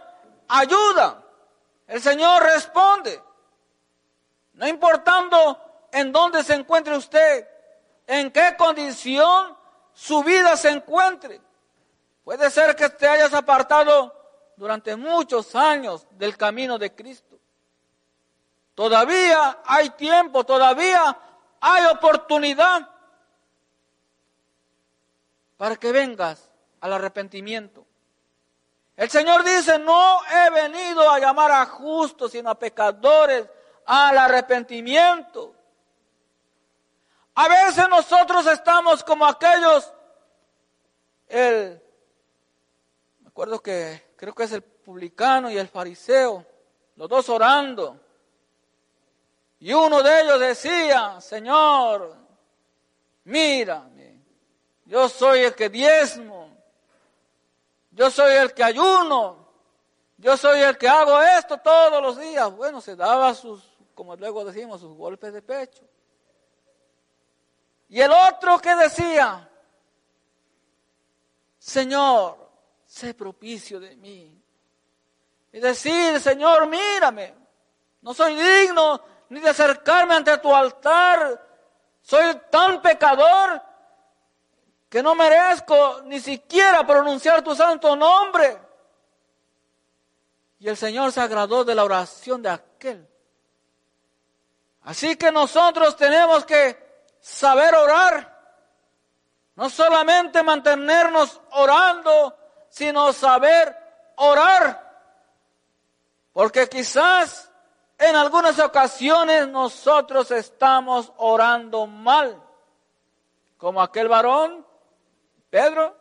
ayuda. 0.48 1.22
El 1.87 2.02
Señor 2.02 2.42
responde. 2.42 3.22
No 4.55 4.66
importando 4.66 5.61
en 5.92 6.12
dónde 6.12 6.42
se 6.42 6.55
encuentre 6.55 6.96
usted, 6.96 7.46
en 8.07 8.31
qué 8.31 8.57
condición 8.57 9.57
su 9.92 10.22
vida 10.22 10.57
se 10.57 10.70
encuentre. 10.70 11.40
Puede 12.24 12.50
ser 12.50 12.74
que 12.74 12.88
te 12.88 13.07
hayas 13.07 13.33
apartado 13.35 14.12
durante 14.57 14.96
muchos 14.96 15.55
años 15.55 16.07
del 16.11 16.37
camino 16.37 16.79
de 16.79 16.94
Cristo. 16.94 17.38
Todavía 18.74 19.61
hay 19.64 19.90
tiempo, 19.90 20.44
todavía 20.44 21.16
hay 21.61 21.87
oportunidad 21.87 22.95
para 25.57 25.77
que 25.77 25.92
vengas 25.92 26.51
al 26.81 26.92
arrepentimiento. 26.92 27.87
El 28.97 29.11
Señor 29.11 29.45
dice, 29.45 29.79
no 29.79 30.21
he 30.25 30.51
venido 30.51 31.09
a 31.11 31.19
llamar 31.19 31.53
a 31.53 31.66
justos, 31.66 32.33
sino 32.33 32.49
a 32.51 32.59
pecadores 32.59 33.47
al 33.85 34.16
arrepentimiento. 34.16 35.55
A 37.35 37.49
veces 37.49 37.87
nosotros 37.90 38.47
estamos 38.47 39.05
como 39.05 39.27
aquellos, 39.27 39.92
el, 41.29 41.83
me 43.21 43.29
acuerdo 43.29 43.61
que 43.61 44.14
creo 44.16 44.35
que 44.35 44.45
es 44.45 44.53
el 44.53 44.62
publicano 44.62 45.51
y 45.51 45.59
el 45.59 45.69
fariseo, 45.69 46.47
los 46.97 47.09
dos 47.09 47.29
orando. 47.29 48.01
Y 49.59 49.75
uno 49.75 50.03
de 50.03 50.23
ellos 50.23 50.40
decía, 50.40 51.21
Señor, 51.21 52.16
mira, 53.25 53.87
yo 54.87 55.09
soy 55.09 55.40
el 55.40 55.55
que 55.55 55.68
diezmo. 55.68 56.57
Yo 57.90 58.11
soy 58.11 58.35
el 58.35 58.55
que 58.55 58.62
ayuno. 58.62 59.46
Yo 60.16 60.37
soy 60.37 60.61
el 60.61 60.79
que 60.79 60.88
hago 60.88 61.20
esto 61.20 61.59
todos 61.59 62.01
los 62.01 62.18
días. 62.18 62.51
Bueno, 62.55 62.81
se 62.81 62.94
daba 62.94 63.35
sus, 63.35 63.62
como 63.94 64.14
luego 64.16 64.44
decimos, 64.44 64.81
sus 64.81 64.96
golpes 64.96 65.33
de 65.33 65.42
pecho. 65.42 65.83
Y 67.88 68.01
el 68.01 68.11
otro 68.12 68.59
que 68.59 68.75
decía, 68.77 69.49
Señor, 71.59 72.49
sé 72.87 73.12
propicio 73.12 73.81
de 73.81 73.96
mí. 73.96 74.40
Y 75.53 75.59
decir, 75.59 76.20
Señor, 76.20 76.66
mírame. 76.68 77.35
No 78.03 78.14
soy 78.14 78.37
digno 78.37 79.01
ni 79.31 79.40
de 79.40 79.51
acercarme 79.51 80.14
ante 80.14 80.38
tu 80.38 80.55
altar. 80.55 81.44
Soy 82.03 82.40
tan 82.51 82.81
pecador 82.81 83.61
que 84.96 85.02
no 85.02 85.14
merezco 85.14 86.00
ni 86.04 86.18
siquiera 86.20 86.87
pronunciar 86.87 87.42
tu 87.42 87.54
santo 87.54 87.94
nombre. 87.94 88.59
Y 90.59 90.70
el 90.70 90.76
Señor 90.78 91.12
se 91.12 91.20
agradó 91.20 91.66
de 91.66 91.74
la 91.74 91.85
oración 91.85 92.40
de 92.40 92.48
aquel. 92.48 93.06
Así 94.85 95.16
que 95.16 95.30
nosotros 95.30 95.98
tenemos 95.98 96.46
que 96.46 96.78
saber 97.20 97.74
orar. 97.74 98.40
No 99.56 99.68
solamente 99.68 100.42
mantenernos 100.42 101.42
orando, 101.50 102.35
sino 102.70 103.12
saber 103.12 103.76
orar. 104.16 104.82
Porque 106.32 106.70
quizás 106.70 107.50
en 107.98 108.16
algunas 108.16 108.59
ocasiones 108.61 109.46
nosotros 109.46 110.30
estamos 110.30 111.12
orando 111.18 111.87
mal. 111.87 112.42
Como 113.59 113.82
aquel 113.82 114.09
varón 114.09 114.65
Pedro, 115.57 115.97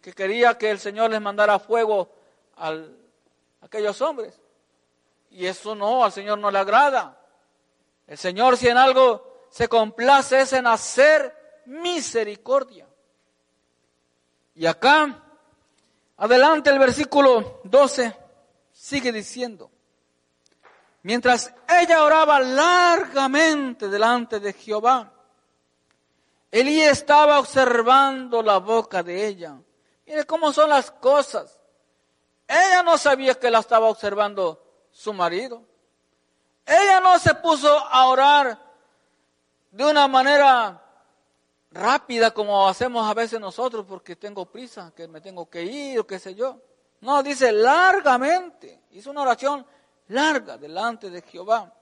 que 0.00 0.12
quería 0.12 0.56
que 0.56 0.70
el 0.70 0.78
Señor 0.78 1.10
les 1.10 1.20
mandara 1.20 1.58
fuego 1.58 2.14
a 2.56 2.72
aquellos 3.60 4.00
hombres. 4.00 4.40
Y 5.30 5.46
eso 5.46 5.74
no, 5.74 6.04
al 6.04 6.12
Señor 6.12 6.38
no 6.38 6.48
le 6.48 6.60
agrada. 6.60 7.20
El 8.06 8.16
Señor 8.16 8.56
si 8.56 8.68
en 8.68 8.76
algo 8.76 9.46
se 9.50 9.66
complace 9.66 10.42
es 10.42 10.52
en 10.52 10.68
hacer 10.68 11.62
misericordia. 11.66 12.86
Y 14.54 14.64
acá 14.64 15.24
Adelante 16.18 16.70
el 16.70 16.78
versículo 16.78 17.62
12 17.64 18.16
sigue 18.70 19.10
diciendo, 19.10 19.72
mientras 21.02 21.52
ella 21.68 22.04
oraba 22.04 22.38
largamente 22.38 23.88
delante 23.88 24.38
de 24.38 24.52
Jehová, 24.52 25.13
Elí 26.54 26.80
estaba 26.82 27.40
observando 27.40 28.40
la 28.40 28.58
boca 28.58 29.02
de 29.02 29.26
ella. 29.26 29.56
Mire 30.06 30.24
cómo 30.24 30.52
son 30.52 30.70
las 30.70 30.88
cosas. 30.88 31.58
Ella 32.46 32.80
no 32.84 32.96
sabía 32.96 33.34
que 33.34 33.50
la 33.50 33.58
estaba 33.58 33.88
observando 33.88 34.62
su 34.92 35.12
marido. 35.12 35.64
Ella 36.64 37.00
no 37.00 37.18
se 37.18 37.34
puso 37.34 37.76
a 37.76 38.06
orar 38.06 38.56
de 39.72 39.84
una 39.84 40.06
manera 40.06 40.80
rápida 41.72 42.30
como 42.30 42.68
hacemos 42.68 43.04
a 43.10 43.14
veces 43.14 43.40
nosotros 43.40 43.84
porque 43.88 44.14
tengo 44.14 44.46
prisa, 44.46 44.92
que 44.94 45.08
me 45.08 45.20
tengo 45.20 45.50
que 45.50 45.64
ir 45.64 45.98
o 45.98 46.06
qué 46.06 46.20
sé 46.20 46.36
yo. 46.36 46.60
No, 47.00 47.20
dice 47.24 47.50
largamente. 47.50 48.84
Hizo 48.92 49.10
una 49.10 49.22
oración 49.22 49.66
larga 50.06 50.56
delante 50.56 51.10
de 51.10 51.20
Jehová. 51.20 51.74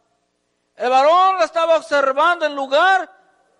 El 0.75 0.89
varón 0.89 1.37
la 1.37 1.45
estaba 1.45 1.77
observando 1.77 2.47
en 2.47 2.57
lugar 2.57 3.13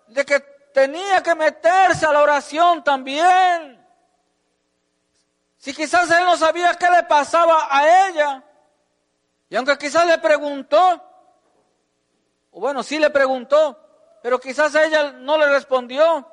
de 0.07 0.25
que 0.25 0.52
tenía 0.73 1.23
que 1.23 1.35
meterse 1.35 2.07
a 2.07 2.13
la 2.13 2.23
oración 2.23 2.83
también. 2.83 3.85
Si 5.59 5.73
quizás 5.73 6.11
él 6.11 6.25
no 6.25 6.37
sabía 6.37 6.75
qué 6.75 6.91
le 6.91 7.05
pasaba 7.05 7.69
a 7.71 8.09
ella, 8.09 8.43
y 9.49 9.57
aunque 9.57 9.79
quizás 9.79 10.07
le 10.07 10.19
preguntó, 10.19 10.79
o 12.51 12.61
bueno, 12.61 12.83
sí 12.83 12.99
le 12.99 13.11
preguntó, 13.11 13.79
pero 14.23 14.41
quizás 14.41 14.75
ella 14.75 15.13
no 15.13 15.39
le 15.39 15.49
respondió, 15.49 16.29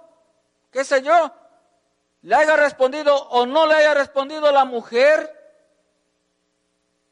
qué 0.71 0.83
sé 0.83 1.01
yo, 1.01 1.31
le 2.21 2.35
haya 2.35 2.55
respondido 2.55 3.15
o 3.15 3.45
no 3.45 3.65
le 3.65 3.75
haya 3.75 3.93
respondido 3.93 4.51
la 4.51 4.65
mujer, 4.65 5.35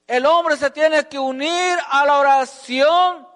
el 0.08 0.26
hombre 0.26 0.58
se 0.58 0.72
tiene 0.72 1.08
que 1.08 1.20
unir 1.20 1.78
a 1.90 2.06
la 2.06 2.20
oración 2.20 3.28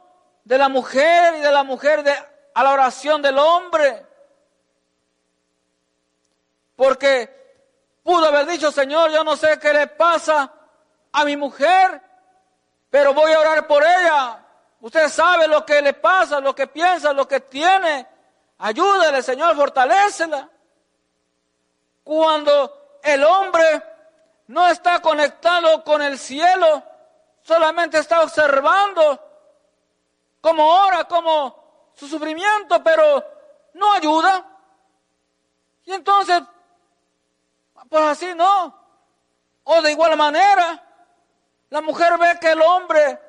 de 0.44 0.58
la 0.58 0.70
mujer 0.70 1.36
y 1.36 1.42
de 1.42 1.52
la 1.52 1.64
mujer 1.64 2.04
de, 2.04 2.16
a 2.54 2.64
la 2.64 2.72
oración 2.72 3.22
del 3.22 3.38
hombre. 3.38 4.06
Porque 6.76 7.42
Pudo 8.04 8.26
haber 8.26 8.48
dicho, 8.48 8.72
Señor, 8.72 9.12
yo 9.12 9.24
no 9.24 9.38
sé 9.38 9.60
qué 9.60 9.74
le 9.74 9.88
pasa 9.88 10.52
a 11.12 11.26
mi 11.26 11.38
mujer, 11.38 12.02
pero 12.90 13.14
voy 13.14 13.32
a 13.32 13.40
orar 13.40 13.68
por 13.68 13.84
ella. 13.84 14.44
Usted 14.80 15.08
sabe 15.10 15.48
lo 15.48 15.64
que 15.66 15.82
le 15.82 15.94
pasa, 15.94 16.40
lo 16.40 16.56
que 16.56 16.68
piensa, 16.68 17.14
lo 17.14 17.28
que 17.28 17.42
tiene. 17.42 18.08
Ayúdele, 18.58 19.22
Señor, 19.22 19.56
fortalecela. 19.56 20.50
Cuando 22.04 23.00
el 23.04 23.24
hombre 23.24 23.84
no 24.48 24.68
está 24.68 25.00
conectado 25.00 25.84
con 25.84 26.02
el 26.02 26.18
cielo, 26.18 26.82
solamente 27.44 28.00
está 28.00 28.24
observando 28.24 29.20
cómo 30.42 30.86
ora, 30.86 31.04
como 31.04 31.61
su 32.02 32.08
sufrimiento, 32.08 32.84
pero 32.84 33.24
no 33.76 33.94
ayuda. 33.94 34.44
Y 35.86 35.94
entonces 35.94 36.42
pues 37.88 38.04
así 38.04 38.34
no. 38.34 38.76
O 39.66 39.82
de 39.84 39.92
igual 39.92 40.18
manera, 40.18 40.84
la 41.70 41.82
mujer 41.82 42.18
ve 42.18 42.40
que 42.42 42.54
el 42.54 42.62
hombre 42.64 43.22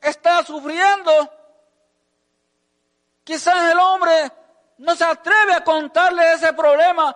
está 0.00 0.42
sufriendo. 0.42 1.12
Quizás 3.24 3.70
el 3.70 3.78
hombre 3.78 4.32
no 4.78 4.96
se 4.96 5.04
atreve 5.04 5.52
a 5.52 5.62
contarle 5.62 6.32
ese 6.32 6.54
problema 6.54 7.14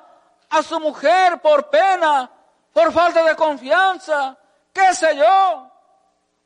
a 0.51 0.63
su 0.63 0.79
mujer 0.79 1.41
por 1.41 1.71
pena, 1.71 2.31
por 2.75 2.93
falta 2.93 3.25
de 3.25 3.35
confianza, 3.35 4.37
qué 4.75 4.93
sé 4.93 5.17
yo. 5.17 5.71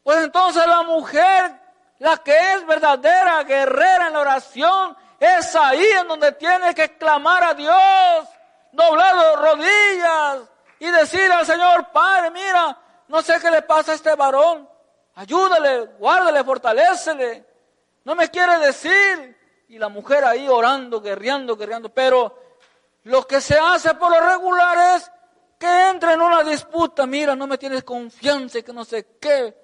Pues 0.04 0.22
entonces 0.22 0.64
la 0.68 0.82
mujer, 0.82 1.61
la 2.02 2.16
que 2.16 2.36
es 2.54 2.66
verdadera 2.66 3.44
guerrera 3.44 4.08
en 4.08 4.14
la 4.14 4.20
oración, 4.20 4.96
es 5.20 5.54
ahí 5.54 5.86
en 6.00 6.08
donde 6.08 6.32
tiene 6.32 6.74
que 6.74 6.98
clamar 6.98 7.44
a 7.44 7.54
Dios 7.54 8.28
doblado 8.72 9.36
rodillas 9.36 10.40
y 10.80 10.90
decir 10.90 11.30
al 11.30 11.46
Señor, 11.46 11.92
Padre, 11.92 12.32
mira, 12.32 12.76
no 13.06 13.22
sé 13.22 13.38
qué 13.40 13.52
le 13.52 13.62
pasa 13.62 13.92
a 13.92 13.94
este 13.94 14.16
varón. 14.16 14.68
Ayúdale, 15.14 15.92
guárdale, 15.96 16.42
fortalecele. 16.42 17.46
No 18.02 18.16
me 18.16 18.28
quiere 18.30 18.58
decir. 18.58 19.38
Y 19.68 19.78
la 19.78 19.88
mujer 19.88 20.24
ahí 20.24 20.48
orando, 20.48 21.00
guerreando, 21.00 21.56
guerreando. 21.56 21.88
Pero 21.90 22.36
lo 23.04 23.24
que 23.28 23.40
se 23.40 23.56
hace 23.56 23.94
por 23.94 24.10
lo 24.10 24.20
regular 24.20 24.96
es 24.96 25.08
que 25.56 25.88
entra 25.90 26.14
en 26.14 26.20
una 26.20 26.42
disputa. 26.42 27.06
Mira, 27.06 27.36
no 27.36 27.46
me 27.46 27.58
tienes 27.58 27.84
confianza 27.84 28.58
y 28.58 28.64
que 28.64 28.72
no 28.72 28.84
sé 28.84 29.18
qué. 29.20 29.61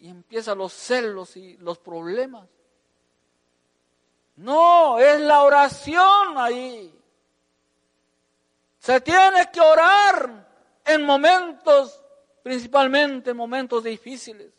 Y 0.00 0.08
empiezan 0.08 0.58
los 0.58 0.72
celos 0.72 1.36
y 1.36 1.56
los 1.58 1.78
problemas. 1.78 2.48
No, 4.36 4.98
es 4.98 5.20
la 5.20 5.42
oración 5.42 6.38
ahí. 6.38 6.98
Se 8.78 9.00
tiene 9.02 9.50
que 9.50 9.60
orar 9.60 10.48
en 10.86 11.04
momentos, 11.04 12.02
principalmente 12.42 13.30
en 13.30 13.36
momentos 13.36 13.84
difíciles. 13.84 14.50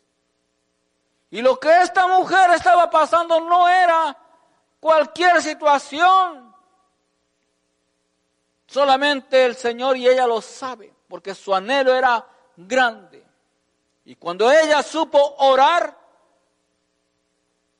Y 1.30 1.42
lo 1.42 1.58
que 1.58 1.80
esta 1.80 2.06
mujer 2.06 2.50
estaba 2.50 2.88
pasando 2.88 3.40
no 3.40 3.68
era 3.68 4.16
cualquier 4.78 5.42
situación. 5.42 6.54
Solamente 8.66 9.44
el 9.44 9.56
Señor 9.56 9.96
y 9.96 10.06
ella 10.06 10.26
lo 10.26 10.40
sabe, 10.40 10.94
porque 11.08 11.34
su 11.34 11.52
anhelo 11.54 11.92
era 11.94 12.24
grande. 12.56 13.31
Y 14.04 14.16
cuando 14.16 14.50
ella 14.50 14.82
supo 14.82 15.36
orar, 15.38 15.96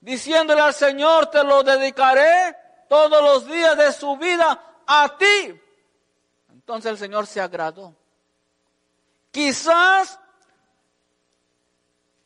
diciéndole 0.01 0.61
al 0.61 0.75
Señor, 0.75 1.27
te 1.31 1.43
lo 1.43 1.63
dedicaré 1.63 2.57
todos 2.89 3.23
los 3.23 3.47
días 3.47 3.77
de 3.77 3.93
su 3.93 4.17
vida 4.17 4.83
a 4.87 5.17
ti, 5.17 5.61
entonces 6.51 6.93
el 6.93 6.99
Señor 6.99 7.27
se 7.27 7.41
agradó. 7.41 7.95
Quizás 9.31 10.19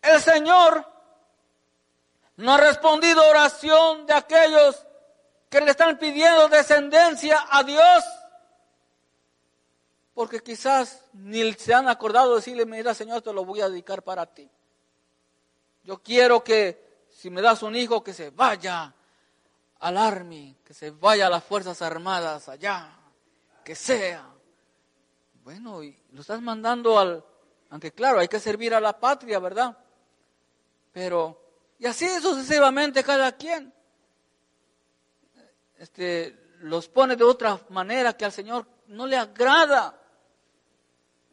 el 0.02 0.20
Señor 0.20 0.85
no 2.37 2.54
ha 2.54 2.59
respondido 2.59 3.26
oración 3.28 4.06
de 4.06 4.14
aquellos 4.14 4.85
que 5.48 5.61
le 5.61 5.70
están 5.70 5.98
pidiendo 5.98 6.48
descendencia 6.48 7.46
a 7.50 7.62
Dios. 7.62 8.04
Porque 10.16 10.40
quizás 10.40 11.05
ni 11.12 11.52
se 11.52 11.74
han 11.74 11.88
acordado 11.88 12.31
de 12.31 12.37
decirle, 12.37 12.64
mira 12.64 12.94
Señor, 12.94 13.20
te 13.20 13.35
lo 13.35 13.44
voy 13.44 13.61
a 13.61 13.68
dedicar 13.68 14.02
para 14.02 14.24
ti. 14.24 14.48
Yo 15.85 16.02
quiero 16.02 16.42
que 16.42 17.05
si 17.11 17.29
me 17.29 17.42
das 17.42 17.62
un 17.62 17.76
hijo, 17.76 18.02
que 18.02 18.14
se 18.14 18.31
vaya 18.31 18.94
al 19.81 19.98
army, 19.98 20.57
que 20.64 20.72
se 20.72 20.90
vaya 20.90 21.26
a 21.26 21.31
las 21.31 21.44
Fuerzas 21.44 21.83
Armadas 21.83 22.48
allá 22.48 22.96
que 23.62 23.74
sea. 23.74 24.26
Bueno, 25.44 25.83
y 25.83 25.94
lo 26.12 26.22
estás 26.22 26.40
mandando 26.40 26.98
al, 26.98 27.22
aunque 27.68 27.92
claro, 27.92 28.18
hay 28.18 28.29
que 28.29 28.40
servir 28.40 28.72
a 28.72 28.81
la 28.81 28.98
patria, 28.98 29.38
¿verdad? 29.38 29.76
Pero, 30.92 31.38
y 31.79 31.85
así 31.85 32.09
sucesivamente 32.22 33.05
cada 33.05 33.33
quien. 33.33 33.70
Este, 35.76 36.55
los 36.61 36.88
pone 36.88 37.16
de 37.16 37.24
otra 37.24 37.61
manera 37.68 38.16
que 38.16 38.24
al 38.24 38.33
Señor 38.33 38.66
no 38.87 39.07
le 39.07 39.18
agrada. 39.18 40.06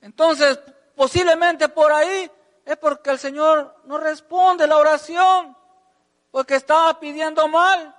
Entonces, 0.04 0.60
posiblemente 0.96 1.70
por 1.70 1.92
ahí 1.94 2.30
es 2.66 2.78
porque 2.78 3.10
el 3.10 3.20
Señor 3.20 3.74
no 3.86 3.98
responde 3.98 4.68
la 4.68 4.76
oración, 4.78 5.56
porque 6.30 6.56
estaba 6.56 7.00
pidiendo 7.00 7.48
mal. 7.48 7.96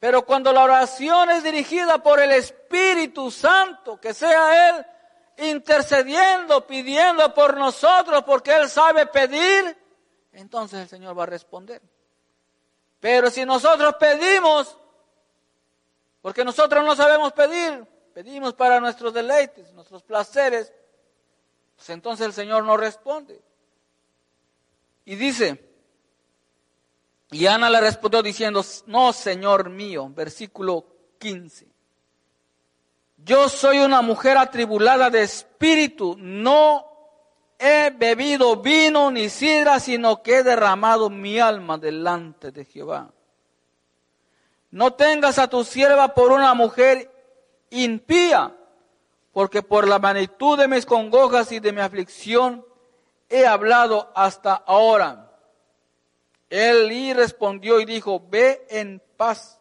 Pero 0.00 0.24
cuando 0.24 0.54
la 0.54 0.64
oración 0.64 1.30
es 1.30 1.42
dirigida 1.42 2.02
por 2.02 2.18
el 2.18 2.30
Espíritu 2.30 3.30
Santo, 3.30 4.00
que 4.00 4.14
sea 4.14 4.70
Él 4.70 4.86
intercediendo, 5.50 6.66
pidiendo 6.66 7.34
por 7.34 7.58
nosotros, 7.58 8.24
porque 8.24 8.56
Él 8.56 8.70
sabe 8.70 9.04
pedir, 9.04 9.76
entonces 10.32 10.80
el 10.80 10.88
Señor 10.88 11.18
va 11.18 11.24
a 11.24 11.26
responder. 11.26 11.82
Pero 13.00 13.30
si 13.30 13.44
nosotros 13.44 13.96
pedimos, 13.96 14.78
porque 16.22 16.42
nosotros 16.42 16.82
no 16.82 16.96
sabemos 16.96 17.32
pedir, 17.34 17.86
pedimos 18.18 18.52
para 18.54 18.80
nuestros 18.80 19.14
deleites, 19.14 19.72
nuestros 19.74 20.02
placeres, 20.02 20.72
pues 21.76 21.88
entonces 21.90 22.26
el 22.26 22.32
Señor 22.32 22.64
no 22.64 22.76
responde. 22.76 23.40
Y 25.04 25.14
dice, 25.14 25.64
y 27.30 27.46
Ana 27.46 27.70
le 27.70 27.80
respondió 27.80 28.20
diciendo, 28.20 28.64
no, 28.86 29.12
Señor 29.12 29.70
mío, 29.70 30.10
versículo 30.12 30.84
15. 31.20 31.68
Yo 33.18 33.48
soy 33.48 33.78
una 33.78 34.02
mujer 34.02 34.36
atribulada 34.36 35.10
de 35.10 35.22
espíritu, 35.22 36.16
no 36.18 36.86
he 37.56 37.90
bebido 37.90 38.56
vino 38.56 39.12
ni 39.12 39.28
sidra, 39.28 39.78
sino 39.78 40.24
que 40.24 40.38
he 40.38 40.42
derramado 40.42 41.08
mi 41.08 41.38
alma 41.38 41.78
delante 41.78 42.50
de 42.50 42.64
Jehová. 42.64 43.12
No 44.72 44.94
tengas 44.94 45.38
a 45.38 45.46
tu 45.46 45.62
sierva 45.62 46.14
por 46.14 46.32
una 46.32 46.52
mujer 46.54 47.12
impía, 47.70 48.54
porque 49.32 49.62
por 49.62 49.86
la 49.86 49.98
magnitud 49.98 50.58
de 50.58 50.68
mis 50.68 50.86
congojas 50.86 51.52
y 51.52 51.60
de 51.60 51.72
mi 51.72 51.80
aflicción 51.80 52.64
he 53.28 53.46
hablado 53.46 54.10
hasta 54.14 54.54
ahora. 54.54 55.30
Él 56.50 56.90
y 56.90 57.12
respondió 57.12 57.80
y 57.80 57.84
dijo, 57.84 58.22
ve 58.28 58.66
en 58.70 59.02
paz, 59.16 59.60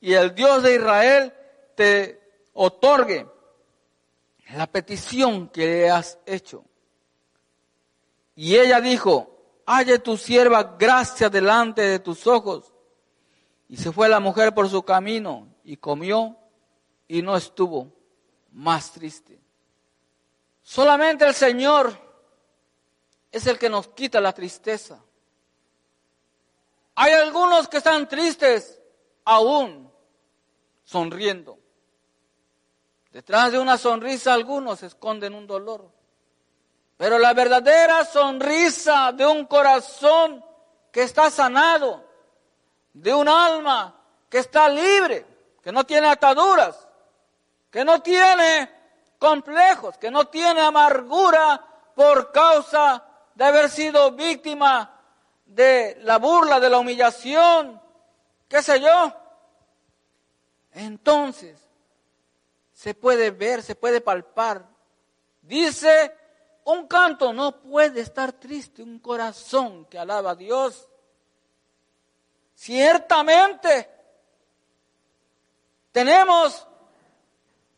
y 0.00 0.14
el 0.14 0.34
Dios 0.34 0.62
de 0.62 0.76
Israel 0.76 1.34
te 1.74 2.20
otorgue 2.54 3.26
la 4.54 4.66
petición 4.66 5.48
que 5.48 5.90
has 5.90 6.18
hecho. 6.24 6.64
Y 8.34 8.56
ella 8.56 8.80
dijo, 8.80 9.36
halle 9.66 9.98
tu 9.98 10.16
sierva 10.16 10.76
gracia 10.78 11.28
delante 11.28 11.82
de 11.82 11.98
tus 11.98 12.26
ojos. 12.26 12.72
Y 13.68 13.76
se 13.76 13.92
fue 13.92 14.08
la 14.08 14.20
mujer 14.20 14.54
por 14.54 14.68
su 14.68 14.82
camino 14.82 15.48
y 15.64 15.76
comió 15.76 16.37
y 17.08 17.22
no 17.22 17.36
estuvo 17.36 17.92
más 18.52 18.92
triste. 18.92 19.40
Solamente 20.62 21.26
el 21.26 21.34
Señor 21.34 21.98
es 23.32 23.46
el 23.46 23.58
que 23.58 23.70
nos 23.70 23.88
quita 23.88 24.20
la 24.20 24.32
tristeza. 24.32 25.02
Hay 26.94 27.12
algunos 27.12 27.68
que 27.68 27.78
están 27.78 28.08
tristes 28.08 28.80
aún 29.24 29.90
sonriendo. 30.84 31.58
Detrás 33.12 33.52
de 33.52 33.58
una 33.58 33.78
sonrisa 33.78 34.34
algunos 34.34 34.82
esconden 34.82 35.34
un 35.34 35.46
dolor. 35.46 35.90
Pero 36.96 37.18
la 37.18 37.32
verdadera 37.32 38.04
sonrisa 38.04 39.12
de 39.12 39.24
un 39.24 39.46
corazón 39.46 40.44
que 40.90 41.02
está 41.02 41.30
sanado, 41.30 42.04
de 42.92 43.14
un 43.14 43.28
alma 43.28 43.94
que 44.28 44.38
está 44.38 44.68
libre, 44.68 45.24
que 45.62 45.70
no 45.70 45.84
tiene 45.84 46.08
ataduras, 46.08 46.87
que 47.70 47.84
no 47.84 48.00
tiene 48.02 48.70
complejos, 49.18 49.98
que 49.98 50.10
no 50.10 50.28
tiene 50.28 50.60
amargura 50.60 51.64
por 51.94 52.32
causa 52.32 53.04
de 53.34 53.44
haber 53.44 53.70
sido 53.70 54.12
víctima 54.12 55.00
de 55.44 55.98
la 56.02 56.18
burla, 56.18 56.60
de 56.60 56.70
la 56.70 56.78
humillación, 56.78 57.80
qué 58.48 58.62
sé 58.62 58.80
yo. 58.80 59.12
Entonces, 60.72 61.58
se 62.72 62.94
puede 62.94 63.32
ver, 63.32 63.62
se 63.62 63.74
puede 63.74 64.00
palpar. 64.00 64.64
Dice, 65.42 66.14
un 66.64 66.86
canto 66.86 67.32
no 67.32 67.60
puede 67.60 68.00
estar 68.00 68.32
triste, 68.32 68.82
un 68.82 69.00
corazón 69.00 69.86
que 69.86 69.98
alaba 69.98 70.32
a 70.32 70.34
Dios. 70.36 70.88
Ciertamente, 72.54 73.90
tenemos 75.90 76.67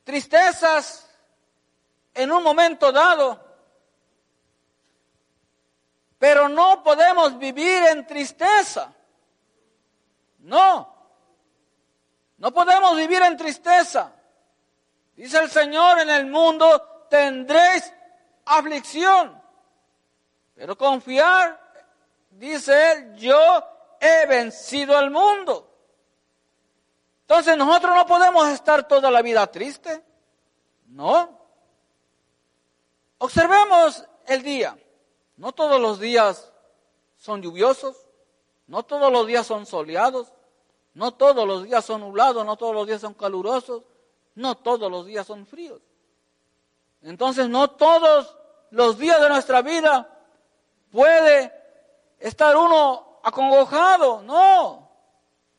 tristezas 0.05 1.09
en 2.15 2.33
un 2.33 2.43
momento 2.43 2.93
dado, 2.93 3.45
pero 6.19 6.49
no 6.49 6.83
podemos 6.83 7.39
vivir 7.39 7.83
en 7.85 8.07
tristeza. 8.07 8.93
No, 10.41 10.95
no 12.39 12.53
podemos 12.53 12.97
vivir 12.97 13.23
en 13.23 13.37
tristeza. 13.37 14.13
Dice 15.15 15.39
el 15.39 15.51
Señor, 15.51 16.01
en 16.01 16.11
el 16.11 16.27
mundo 16.27 17.07
tendréis 17.11 17.93
aflicción. 18.47 19.41
Pero 20.55 20.77
confiar, 20.77 21.59
dice 22.31 22.93
Él, 22.93 23.17
yo 23.17 23.97
he 24.01 24.27
vencido 24.27 24.97
al 24.97 25.11
mundo. 25.11 25.70
Entonces 27.31 27.57
nosotros 27.57 27.95
no 27.95 28.07
podemos 28.07 28.49
estar 28.49 28.89
toda 28.89 29.09
la 29.09 29.23
vida 29.23 29.47
triste. 29.47 30.03
No. 30.89 31.39
Observemos 33.19 34.05
el 34.27 34.43
día. 34.43 34.77
No 35.37 35.53
todos 35.53 35.81
los 35.81 36.01
días 36.01 36.53
son 37.17 37.41
lluviosos, 37.41 38.05
no 38.67 38.83
todos 38.83 39.13
los 39.13 39.29
días 39.29 39.47
son 39.47 39.65
soleados, 39.65 40.33
no 40.93 41.15
todos 41.15 41.47
los 41.47 41.63
días 41.63 41.85
son 41.85 42.01
nublados, 42.01 42.45
no 42.45 42.57
todos 42.57 42.75
los 42.75 42.89
días 42.89 43.01
son 43.01 43.15
calurosos, 43.15 43.85
no 44.35 44.57
todos 44.57 44.91
los 44.91 45.07
días 45.07 45.25
son 45.25 45.47
fríos. 45.47 45.81
Entonces 47.01 47.49
no 47.49 47.71
todos 47.71 48.37
los 48.71 48.99
días 48.99 49.21
de 49.21 49.29
nuestra 49.29 49.63
vida 49.63 50.19
puede 50.91 51.53
estar 52.19 52.57
uno 52.57 53.21
acongojado, 53.23 54.21
no. 54.23 54.90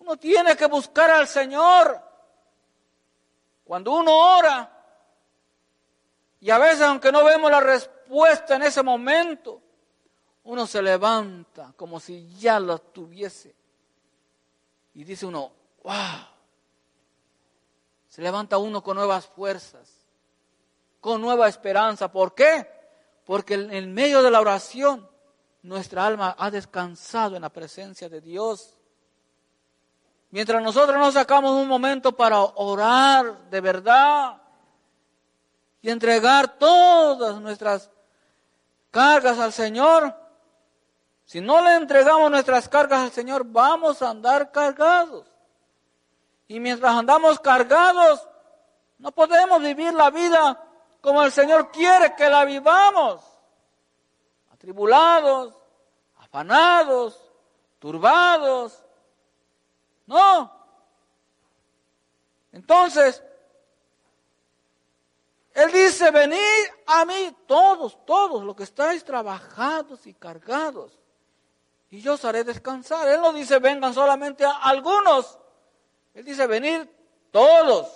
Uno 0.01 0.17
tiene 0.17 0.57
que 0.57 0.65
buscar 0.65 1.11
al 1.11 1.27
Señor. 1.27 2.01
Cuando 3.63 3.93
uno 3.93 4.11
ora, 4.37 4.69
y 6.39 6.49
a 6.49 6.57
veces 6.57 6.81
aunque 6.81 7.11
no 7.11 7.23
vemos 7.23 7.51
la 7.51 7.59
respuesta 7.59 8.55
en 8.55 8.63
ese 8.63 8.81
momento, 8.81 9.61
uno 10.45 10.65
se 10.65 10.81
levanta 10.81 11.71
como 11.75 11.99
si 11.99 12.33
ya 12.39 12.59
lo 12.59 12.79
tuviese. 12.79 13.55
Y 14.95 15.03
dice 15.03 15.27
uno, 15.27 15.51
wow, 15.83 16.25
se 18.07 18.23
levanta 18.23 18.57
uno 18.57 18.81
con 18.81 18.97
nuevas 18.97 19.27
fuerzas, 19.27 20.03
con 20.99 21.21
nueva 21.21 21.47
esperanza. 21.47 22.11
¿Por 22.11 22.33
qué? 22.33 22.67
Porque 23.23 23.53
en 23.53 23.93
medio 23.93 24.23
de 24.23 24.31
la 24.31 24.41
oración 24.41 25.07
nuestra 25.61 26.07
alma 26.07 26.35
ha 26.39 26.49
descansado 26.49 27.35
en 27.35 27.43
la 27.43 27.49
presencia 27.49 28.09
de 28.09 28.19
Dios. 28.19 28.80
Mientras 30.31 30.63
nosotros 30.63 30.97
nos 30.97 31.13
sacamos 31.13 31.51
un 31.51 31.67
momento 31.67 32.13
para 32.13 32.39
orar 32.39 33.49
de 33.49 33.59
verdad 33.61 34.41
y 35.81 35.89
entregar 35.89 36.57
todas 36.57 37.39
nuestras 37.41 37.91
cargas 38.91 39.37
al 39.39 39.51
Señor, 39.51 40.15
si 41.25 41.41
no 41.41 41.61
le 41.61 41.75
entregamos 41.75 42.31
nuestras 42.31 42.69
cargas 42.69 43.01
al 43.01 43.11
Señor, 43.11 43.43
vamos 43.45 44.01
a 44.01 44.09
andar 44.09 44.51
cargados. 44.51 45.27
Y 46.47 46.59
mientras 46.59 46.93
andamos 46.93 47.39
cargados, 47.39 48.27
no 48.99 49.11
podemos 49.11 49.61
vivir 49.61 49.93
la 49.93 50.11
vida 50.11 50.61
como 51.01 51.23
el 51.23 51.31
Señor 51.31 51.71
quiere 51.71 52.15
que 52.15 52.29
la 52.29 52.45
vivamos. 52.45 53.21
Atribulados, 54.53 55.53
afanados, 56.19 57.19
turbados. 57.79 58.80
No. 60.11 60.51
Entonces, 62.51 63.23
Él 65.53 65.71
dice, 65.71 66.11
venid 66.11 66.37
a 66.85 67.05
mí 67.05 67.33
todos, 67.47 67.97
todos 68.05 68.43
los 68.43 68.53
que 68.57 68.63
estáis 68.63 69.05
trabajados 69.05 70.05
y 70.05 70.13
cargados, 70.13 70.99
y 71.89 72.01
yo 72.01 72.15
os 72.15 72.25
haré 72.25 72.43
descansar. 72.43 73.07
Él 73.07 73.21
no 73.21 73.31
dice, 73.31 73.59
vengan 73.59 73.93
solamente 73.93 74.43
a 74.43 74.51
algunos, 74.51 75.39
él 76.13 76.25
dice 76.25 76.45
venir 76.45 76.93
todos. 77.31 77.87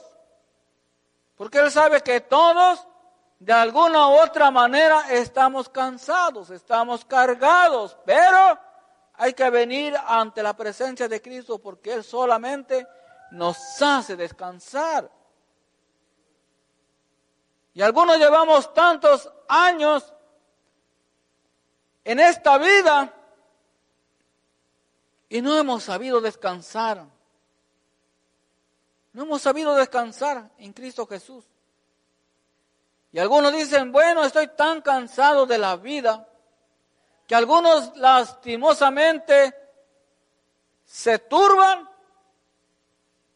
Porque 1.36 1.60
Él 1.60 1.70
sabe 1.70 2.00
que 2.00 2.22
todos, 2.22 2.88
de 3.40 3.52
alguna 3.52 4.08
u 4.08 4.22
otra 4.22 4.52
manera, 4.52 5.02
estamos 5.12 5.68
cansados, 5.68 6.50
estamos 6.50 7.04
cargados. 7.04 7.98
Pero 8.06 8.58
hay 9.18 9.34
que 9.34 9.50
venir 9.50 9.96
ante 10.08 10.44
la 10.44 10.56
presencia 10.56 11.08
de 11.08 11.22
Cristo 11.22 11.60
porque 11.60 11.94
Él 11.94 12.04
solamente 12.04 12.86
nos 13.32 13.82
hace 13.82 14.16
descansar. 14.16 15.10
Y 17.74 17.82
algunos 17.82 18.18
llevamos 18.18 18.74
tantos 18.74 19.32
años 19.48 20.14
en 22.04 22.20
esta 22.20 22.58
vida 22.58 23.14
y 25.28 25.42
no 25.42 25.58
hemos 25.58 25.84
sabido 25.84 26.22
descansar. 26.22 27.06
No 29.12 29.24
hemos 29.24 29.42
sabido 29.42 29.76
descansar 29.76 30.52
en 30.58 30.74
Cristo 30.74 31.06
Jesús. 31.08 31.46
Y 33.12 33.20
algunos 33.20 33.54
dicen, 33.54 33.92
bueno, 33.92 34.24
estoy 34.24 34.48
tan 34.50 34.82
cansado 34.82 35.46
de 35.46 35.58
la 35.58 35.78
vida 35.78 36.28
que 37.28 37.36
algunos 37.36 37.96
lastimosamente 37.98 39.54
se 40.86 41.20
turban 41.20 41.90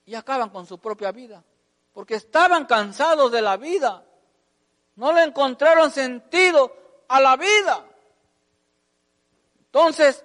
y 0.06 0.16
acaban 0.16 0.50
con 0.50 0.66
su 0.66 0.78
propia 0.78 1.12
vida, 1.12 1.44
porque 1.94 2.16
estaban 2.16 2.66
cansados 2.66 3.32
de 3.32 3.42
la 3.42 3.58
vida, 3.58 4.06
no 4.96 5.14
le 5.14 5.24
encontraron 5.24 5.92
sentido 5.92 6.76
a 7.08 7.20
la 7.20 7.36
vida. 7.36 7.86
Entonces, 9.60 10.24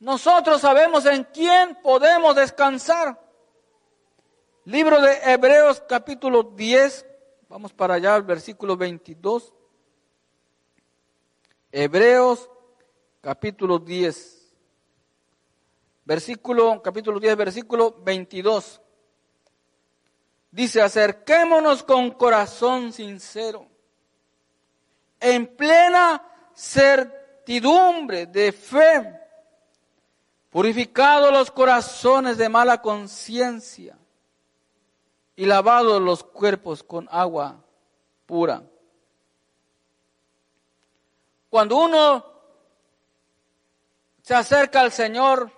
nosotros 0.00 0.60
sabemos 0.60 1.06
en 1.06 1.24
quién 1.24 1.76
podemos 1.82 2.34
descansar. 2.34 3.20
Libro 4.64 5.00
de 5.00 5.18
Hebreos 5.24 5.82
capítulo 5.88 6.42
10, 6.42 7.06
vamos 7.48 7.72
para 7.72 7.94
allá 7.94 8.14
al 8.14 8.22
versículo 8.22 8.76
22. 8.76 9.52
Hebreos 11.72 12.48
capítulo 13.20 13.78
10, 13.78 14.52
versículo, 16.04 16.80
capítulo 16.82 17.20
10, 17.20 17.36
versículo 17.36 17.96
22. 18.02 18.80
Dice, 20.50 20.82
acerquémonos 20.82 21.82
con 21.82 22.10
corazón 22.12 22.92
sincero, 22.92 23.66
en 25.20 25.46
plena 25.56 26.22
certidumbre 26.54 28.26
de 28.26 28.52
fe, 28.52 29.20
purificados 30.48 31.32
los 31.32 31.50
corazones 31.50 32.36
de 32.36 32.48
mala 32.48 32.82
conciencia 32.82 33.96
y 35.36 35.46
lavados 35.46 36.02
los 36.02 36.24
cuerpos 36.24 36.82
con 36.82 37.06
agua 37.10 37.62
pura. 38.26 38.64
Cuando 41.48 41.76
uno 41.76 42.39
se 44.30 44.36
acerca 44.36 44.80
al 44.80 44.92
Señor, 44.92 45.50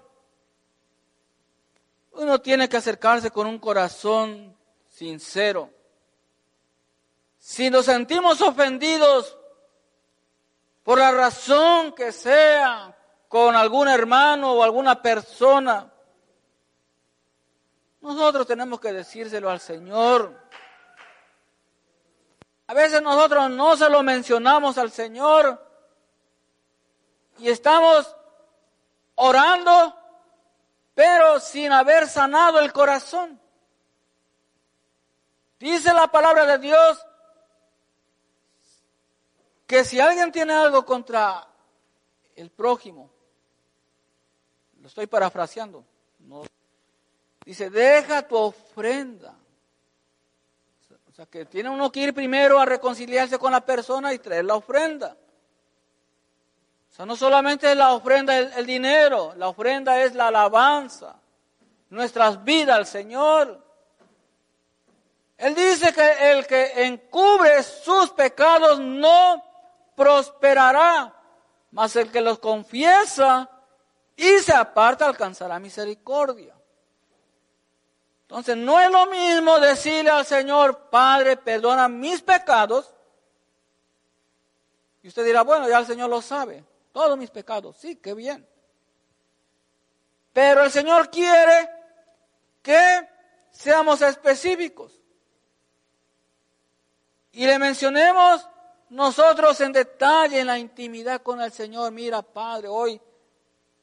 uno 2.13 2.41
tiene 2.41 2.71
que 2.71 2.79
acercarse 2.79 3.31
con 3.31 3.47
un 3.47 3.59
corazón 3.59 4.57
sincero. 4.89 5.69
Si 7.37 7.69
nos 7.69 7.85
sentimos 7.85 8.41
ofendidos 8.41 9.37
por 10.83 10.99
la 10.99 11.11
razón 11.11 11.93
que 11.93 12.13
sea 12.13 12.97
con 13.29 13.55
algún 13.57 13.89
hermano 13.89 14.55
o 14.55 14.63
alguna 14.63 15.03
persona, 15.03 15.93
nosotros 18.01 18.47
tenemos 18.47 18.81
que 18.81 18.95
decírselo 18.95 19.51
al 19.51 19.61
Señor. 19.61 20.35
A 22.69 22.73
veces 22.73 23.03
nosotros 23.03 23.51
no 23.51 23.77
se 23.77 23.91
lo 23.91 24.03
mencionamos 24.03 24.79
al 24.79 24.91
Señor 24.91 25.63
y 27.37 27.51
estamos 27.51 28.17
orando, 29.17 29.97
pero 30.95 31.41
sin 31.41 31.73
haber 31.73 32.09
sanado 32.09 32.61
el 32.61 32.73
corazón. 32.73 33.41
Dice 35.59 35.93
la 35.93 36.09
palabra 36.09 36.45
de 36.45 36.59
Dios 36.59 37.07
que 39.67 39.85
si 39.85 40.01
alguien 40.01 40.33
tiene 40.33 40.53
algo 40.53 40.85
contra 40.85 41.47
el 42.37 42.51
prójimo, 42.51 43.11
lo 44.81 44.89
estoy 44.89 45.07
parafraseando, 45.07 45.85
dice, 47.45 47.71
deja 47.71 48.27
tu 48.27 48.37
ofrenda. 48.37 49.35
O 51.09 51.15
sea, 51.15 51.27
que 51.27 51.45
tiene 51.45 51.71
uno 51.71 51.93
que 51.93 52.01
ir 52.01 52.15
primero 52.15 52.59
a 52.59 52.65
reconciliarse 52.65 53.39
con 53.39 53.53
la 53.53 53.65
persona 53.65 54.13
y 54.13 54.19
traer 54.19 54.47
la 54.47 54.57
ofrenda. 54.57 55.17
No 57.07 57.17
solamente 57.17 57.75
la 57.75 57.93
ofrenda 57.93 58.37
el 58.39 58.65
dinero, 58.65 59.33
la 59.37 59.49
ofrenda 59.49 60.01
es 60.03 60.15
la 60.15 60.29
alabanza, 60.29 61.17
nuestras 61.91 62.45
vidas 62.45 62.77
al 62.77 62.87
Señor. 62.87 63.61
Él 65.37 65.55
dice 65.55 65.93
que 65.93 66.31
el 66.31 66.47
que 66.47 66.85
encubre 66.85 67.61
sus 67.65 68.11
pecados 68.11 68.79
no 68.79 69.43
prosperará, 69.97 71.13
mas 71.73 71.97
el 71.97 72.11
que 72.13 72.21
los 72.21 72.39
confiesa 72.39 73.51
y 74.15 74.39
se 74.39 74.55
aparta 74.55 75.07
alcanzará 75.07 75.59
misericordia. 75.59 76.55
Entonces 78.23 78.57
no 78.57 78.79
es 78.79 78.91
lo 78.91 79.07
mismo 79.07 79.59
decirle 79.59 80.11
al 80.11 80.25
Señor, 80.25 80.89
Padre, 80.89 81.37
perdona 81.37 81.89
mis 81.89 82.23
pecados. 82.23 82.95
Y 85.03 85.09
usted 85.09 85.25
dirá, 85.25 85.43
bueno, 85.43 85.69
ya 85.69 85.81
el 85.81 85.87
Señor 85.87 86.09
lo 86.09 86.23
sabe 86.23 86.65
todos 86.93 87.17
mis 87.19 87.31
pecados. 87.31 87.77
Sí, 87.77 87.97
qué 87.97 88.15
bien. 88.15 88.47
Pero 90.33 90.65
el 90.65 90.71
Señor 90.71 91.11
quiere 91.11 91.69
que 92.63 93.09
seamos 93.51 94.01
específicos. 94.03 94.99
Y 97.33 97.47
le 97.47 97.59
mencionemos 97.59 98.49
nosotros 98.91 99.61
en 99.61 99.73
detalle 99.73 100.41
en 100.41 100.47
la 100.47 100.59
intimidad 100.59 101.23
con 101.23 101.41
el 101.41 101.51
Señor. 101.51 101.93
Mira, 101.93 102.23
Padre, 102.23 102.69
hoy 102.69 103.01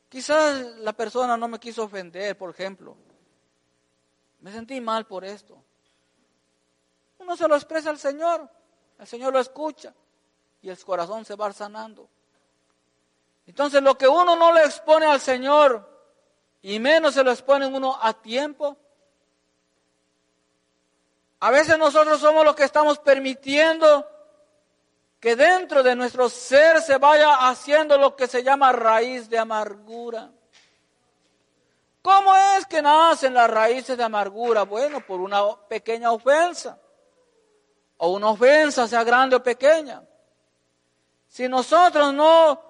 quizás 0.08 0.78
la 0.78 0.94
persona 0.94 1.36
no 1.36 1.48
me 1.48 1.60
quiso 1.60 1.84
ofender, 1.84 2.38
por 2.38 2.52
ejemplo. 2.52 2.96
Me 4.42 4.52
sentí 4.52 4.80
mal 4.80 5.06
por 5.06 5.26
esto. 5.26 5.62
Uno 7.18 7.36
se 7.36 7.48
lo 7.48 7.56
expresa 7.56 7.90
al 7.90 8.00
Señor, 8.00 8.50
el 8.98 9.08
Señor 9.08 9.34
lo 9.34 9.40
escucha 9.40 9.94
y 10.62 10.70
el 10.70 10.84
corazón 10.84 11.26
se 11.26 11.36
va 11.36 11.52
sanando. 11.52 12.10
Entonces 13.50 13.82
lo 13.82 13.98
que 13.98 14.08
uno 14.08 14.36
no 14.36 14.54
le 14.54 14.64
expone 14.64 15.08
al 15.08 15.20
Señor 15.20 15.90
y 16.62 16.78
menos 16.78 17.16
se 17.16 17.24
lo 17.24 17.32
expone 17.32 17.66
uno 17.66 17.98
a 18.00 18.14
tiempo, 18.14 18.78
a 21.40 21.50
veces 21.50 21.76
nosotros 21.80 22.22
somos 22.22 22.46
los 22.46 22.56
que 22.56 22.66
estamos 22.66 23.00
permitiendo 23.00 24.08
que 25.20 25.36
dentro 25.36 25.82
de 25.82 25.96
nuestro 25.96 26.30
ser 26.30 26.80
se 26.80 27.00
vaya 27.00 27.50
haciendo 27.50 27.98
lo 27.98 28.16
que 28.16 28.28
se 28.28 28.44
llama 28.44 28.72
raíz 28.72 29.28
de 29.32 29.40
amargura. 29.40 30.30
¿Cómo 32.04 32.36
es 32.36 32.68
que 32.68 32.84
nacen 32.84 33.34
las 33.34 33.50
raíces 33.50 33.98
de 33.98 34.04
amargura? 34.04 34.62
Bueno, 34.62 35.04
por 35.04 35.20
una 35.20 35.42
pequeña 35.68 36.12
ofensa. 36.12 36.80
O 37.98 38.12
una 38.12 38.30
ofensa, 38.30 38.88
sea 38.88 39.04
grande 39.04 39.38
o 39.38 39.42
pequeña. 39.42 40.04
Si 41.28 41.50
nosotros 41.50 42.14
no 42.14 42.69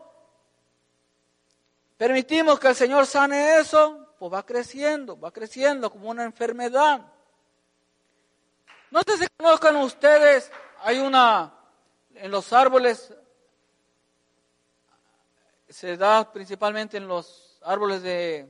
permitimos 2.00 2.58
que 2.62 2.70
el 2.70 2.76
Señor 2.76 3.06
sane 3.06 3.60
eso, 3.60 4.16
pues 4.18 4.32
va 4.32 4.46
creciendo, 4.46 5.20
va 5.20 5.32
creciendo 5.32 5.92
como 5.92 6.10
una 6.10 6.24
enfermedad. 6.24 7.06
No 8.90 9.02
sé 9.06 9.18
si 9.18 9.28
conozcan 9.36 9.76
ustedes, 9.76 10.50
hay 10.82 11.00
una, 11.00 11.54
en 12.16 12.32
los 12.32 12.54
árboles, 12.54 13.14
se 15.68 15.98
da 15.98 16.32
principalmente 16.32 16.96
en 16.96 17.06
los 17.06 17.60
árboles 17.64 18.02
de 18.02 18.50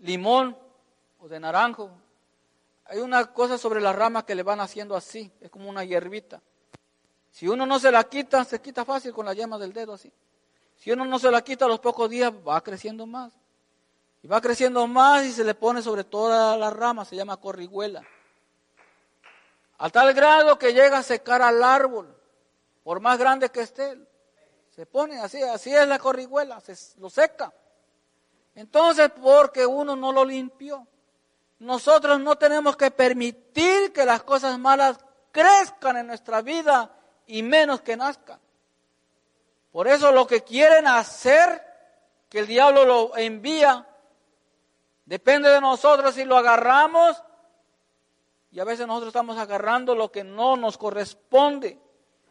limón 0.00 0.54
o 1.18 1.28
de 1.28 1.40
naranjo. 1.40 1.90
Hay 2.84 2.98
una 2.98 3.32
cosa 3.32 3.56
sobre 3.56 3.80
las 3.80 3.96
ramas 3.96 4.24
que 4.24 4.34
le 4.34 4.42
van 4.42 4.60
haciendo 4.60 4.94
así, 4.94 5.32
es 5.40 5.48
como 5.48 5.70
una 5.70 5.82
hierbita. 5.82 6.42
Si 7.30 7.48
uno 7.48 7.64
no 7.64 7.78
se 7.78 7.90
la 7.90 8.04
quita, 8.04 8.44
se 8.44 8.60
quita 8.60 8.84
fácil 8.84 9.14
con 9.14 9.24
la 9.24 9.32
yema 9.32 9.56
del 9.56 9.72
dedo 9.72 9.94
así. 9.94 10.12
Si 10.76 10.90
uno 10.90 11.04
no 11.04 11.18
se 11.18 11.30
la 11.30 11.42
quita 11.42 11.64
a 11.64 11.68
los 11.68 11.80
pocos 11.80 12.08
días, 12.08 12.32
va 12.46 12.60
creciendo 12.62 13.06
más. 13.06 13.32
Y 14.22 14.28
va 14.28 14.40
creciendo 14.40 14.86
más 14.86 15.24
y 15.24 15.32
se 15.32 15.44
le 15.44 15.54
pone 15.54 15.82
sobre 15.82 16.04
todas 16.04 16.58
las 16.58 16.72
ramas, 16.72 17.08
se 17.08 17.16
llama 17.16 17.36
corriguela. 17.36 18.02
A 19.78 19.90
tal 19.90 20.14
grado 20.14 20.58
que 20.58 20.72
llega 20.72 20.98
a 20.98 21.02
secar 21.02 21.42
al 21.42 21.62
árbol, 21.62 22.16
por 22.82 23.00
más 23.00 23.18
grande 23.18 23.50
que 23.50 23.60
esté. 23.60 23.98
Se 24.70 24.86
pone 24.86 25.18
así, 25.20 25.42
así 25.42 25.74
es 25.74 25.86
la 25.88 25.98
corriguela, 25.98 26.60
se 26.60 26.74
lo 26.98 27.08
seca. 27.08 27.52
Entonces, 28.54 29.10
porque 29.20 29.66
uno 29.66 29.96
no 29.96 30.12
lo 30.12 30.24
limpió. 30.24 30.86
Nosotros 31.58 32.20
no 32.20 32.36
tenemos 32.36 32.76
que 32.76 32.90
permitir 32.90 33.92
que 33.92 34.04
las 34.04 34.22
cosas 34.22 34.58
malas 34.58 34.98
crezcan 35.32 35.96
en 35.98 36.06
nuestra 36.06 36.42
vida 36.42 36.90
y 37.26 37.42
menos 37.42 37.80
que 37.80 37.96
nazcan. 37.96 38.40
Por 39.76 39.88
eso 39.88 40.10
lo 40.10 40.26
que 40.26 40.40
quieren 40.40 40.86
hacer, 40.86 41.62
que 42.30 42.38
el 42.38 42.46
diablo 42.46 42.86
lo 42.86 43.14
envía, 43.14 43.86
depende 45.04 45.50
de 45.50 45.60
nosotros 45.60 46.14
si 46.14 46.24
lo 46.24 46.38
agarramos. 46.38 47.22
Y 48.50 48.58
a 48.58 48.64
veces 48.64 48.86
nosotros 48.86 49.08
estamos 49.08 49.36
agarrando 49.36 49.94
lo 49.94 50.10
que 50.10 50.24
no 50.24 50.56
nos 50.56 50.78
corresponde. 50.78 51.78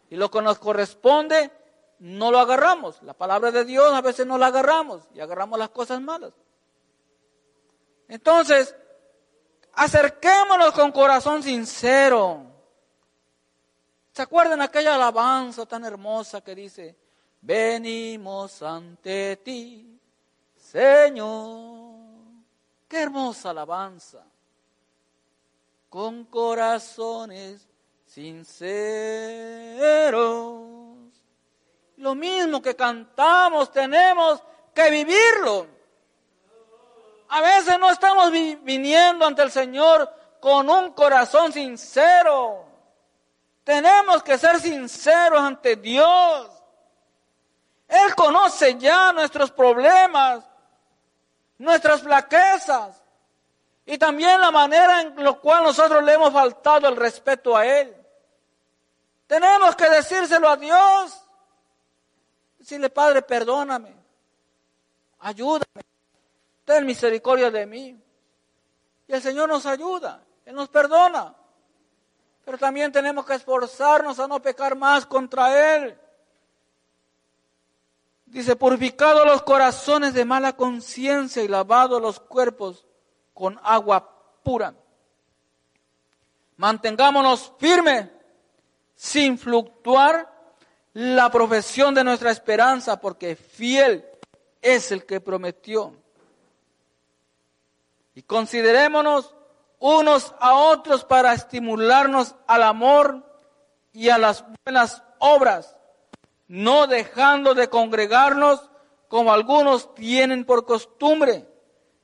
Y 0.10 0.16
lo 0.16 0.32
que 0.32 0.42
nos 0.42 0.58
corresponde 0.58 1.52
no 2.00 2.32
lo 2.32 2.40
agarramos. 2.40 3.00
La 3.04 3.14
palabra 3.14 3.52
de 3.52 3.64
Dios 3.64 3.94
a 3.94 4.02
veces 4.02 4.26
no 4.26 4.40
la 4.40 4.48
agarramos 4.48 5.04
y 5.14 5.20
agarramos 5.20 5.60
las 5.60 5.70
cosas 5.70 6.02
malas. 6.02 6.34
Entonces, 8.08 8.76
acerquémonos 9.74 10.72
con 10.72 10.92
corazón 10.92 11.44
sincero. 11.44 12.42
¿Se 14.14 14.24
acuerdan 14.24 14.64
aquella 14.64 14.96
alabanza 14.96 15.68
tan 15.68 15.86
hermosa 15.86 16.42
que 16.42 16.56
dice, 16.56 17.05
venimos 17.46 18.62
ante 18.64 19.38
ti, 19.38 20.00
Señor. 20.58 21.96
Qué 22.88 23.04
hermosa 23.04 23.52
alabanza. 23.52 24.24
Con 25.90 26.26
corazones 26.26 27.68
sinceros. 28.06 28.74
Lo 31.98 32.16
mismo 32.16 32.62
que 32.62 32.76
cantamos, 32.76 33.72
tenemos 33.72 34.44
que 34.74 34.90
vivirlo. 34.90 35.68
A 37.30 37.42
veces 37.42 37.80
no 37.80 37.90
estamos 37.92 38.32
viniendo 38.32 39.26
ante 39.26 39.44
el 39.44 39.52
Señor 39.52 40.12
con 40.40 40.70
un 40.70 40.92
corazón 40.92 41.54
sincero. 41.54 42.66
Tenemos 43.64 44.22
que 44.24 44.38
ser 44.38 44.60
sinceros 44.60 45.40
ante 45.40 45.76
Dios. 45.76 46.55
Él 47.88 48.16
conoce 48.16 48.78
ya 48.78 49.14
nuestros 49.14 49.52
problemas, 49.52 50.44
nuestras 51.58 52.02
flaquezas. 52.02 53.02
Y 53.86 53.98
también 53.98 54.42
la 54.42 54.50
manera 54.50 55.02
en 55.02 55.24
la 55.24 55.34
cual 55.34 55.64
nosotros 55.64 56.04
le 56.04 56.14
hemos 56.14 56.34
faltado 56.34 56.88
el 56.88 56.96
respeto 56.96 57.56
a 57.56 57.66
Él. 57.66 57.96
Tenemos 59.28 59.76
que 59.76 59.90
decírselo 59.90 60.50
a 60.50 60.58
Dios. 60.58 61.24
Decirle, 62.58 62.90
Padre, 62.90 63.22
perdóname. 63.22 63.96
Ayúdame. 65.20 65.84
Ten 66.64 66.86
misericordia 66.86 67.52
de 67.52 67.66
mí. 67.66 68.04
Y 69.08 69.14
el 69.14 69.22
Señor 69.22 69.48
nos 69.48 69.66
ayuda. 69.68 70.24
Él 70.46 70.56
nos 70.56 70.70
perdona. 70.70 71.36
Pero 72.44 72.58
también 72.58 72.92
tenemos 72.92 73.26
que 73.26 73.36
esforzarnos 73.36 74.20
a 74.20 74.28
no 74.28 74.42
pecar 74.42 74.76
más 74.76 75.06
contra 75.06 75.76
Él. 75.76 76.00
Dice, 78.26 78.56
purificado 78.56 79.24
los 79.26 79.44
corazones 79.44 80.14
de 80.14 80.26
mala 80.26 80.56
conciencia 80.56 81.44
y 81.44 81.48
lavado 81.48 82.00
los 82.00 82.20
cuerpos 82.20 82.86
con 83.34 83.60
agua 83.64 84.12
pura. 84.44 84.74
Mantengámonos 86.58 87.54
firmes 87.60 88.10
sin 88.96 89.38
fluctuar 89.38 90.32
la 90.94 91.30
profesión 91.30 91.94
de 91.94 92.04
nuestra 92.04 92.32
esperanza, 92.32 93.00
porque 93.00 93.36
fiel 93.36 94.06
es 94.62 94.92
el 94.92 95.06
que 95.06 95.20
prometió. 95.20 95.94
Y 98.16 98.24
considerémonos 98.24 99.36
unos 99.80 100.34
a 100.40 100.54
otros 100.54 101.04
para 101.04 101.34
estimularnos 101.34 102.36
al 102.48 102.64
amor 102.64 103.24
y 103.92 104.10
a 104.10 104.18
las 104.18 104.46
buenas 104.64 105.04
obras, 105.20 105.76
no 106.48 106.88
dejando 106.88 107.54
de 107.54 107.70
congregarnos 107.70 108.70
como 109.08 109.32
algunos 109.32 109.94
tienen 109.96 110.46
por 110.46 110.66
costumbre, 110.66 111.48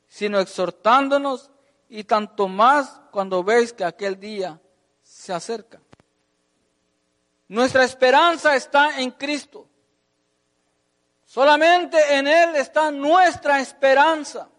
sino 0.07 0.39
exhortándonos 0.39 1.51
y 1.89 2.03
tanto 2.03 2.47
más 2.47 3.01
cuando 3.11 3.43
veis 3.43 3.73
que 3.73 3.83
aquel 3.83 4.19
día 4.19 4.59
se 5.01 5.33
acerca. 5.33 5.81
Nuestra 7.47 7.83
esperanza 7.83 8.55
está 8.55 8.99
en 9.01 9.11
Cristo. 9.11 9.67
Solamente 11.25 12.15
en 12.15 12.27
Él 12.27 12.55
está 12.55 12.91
nuestra 12.91 13.59
esperanza. 13.59 14.49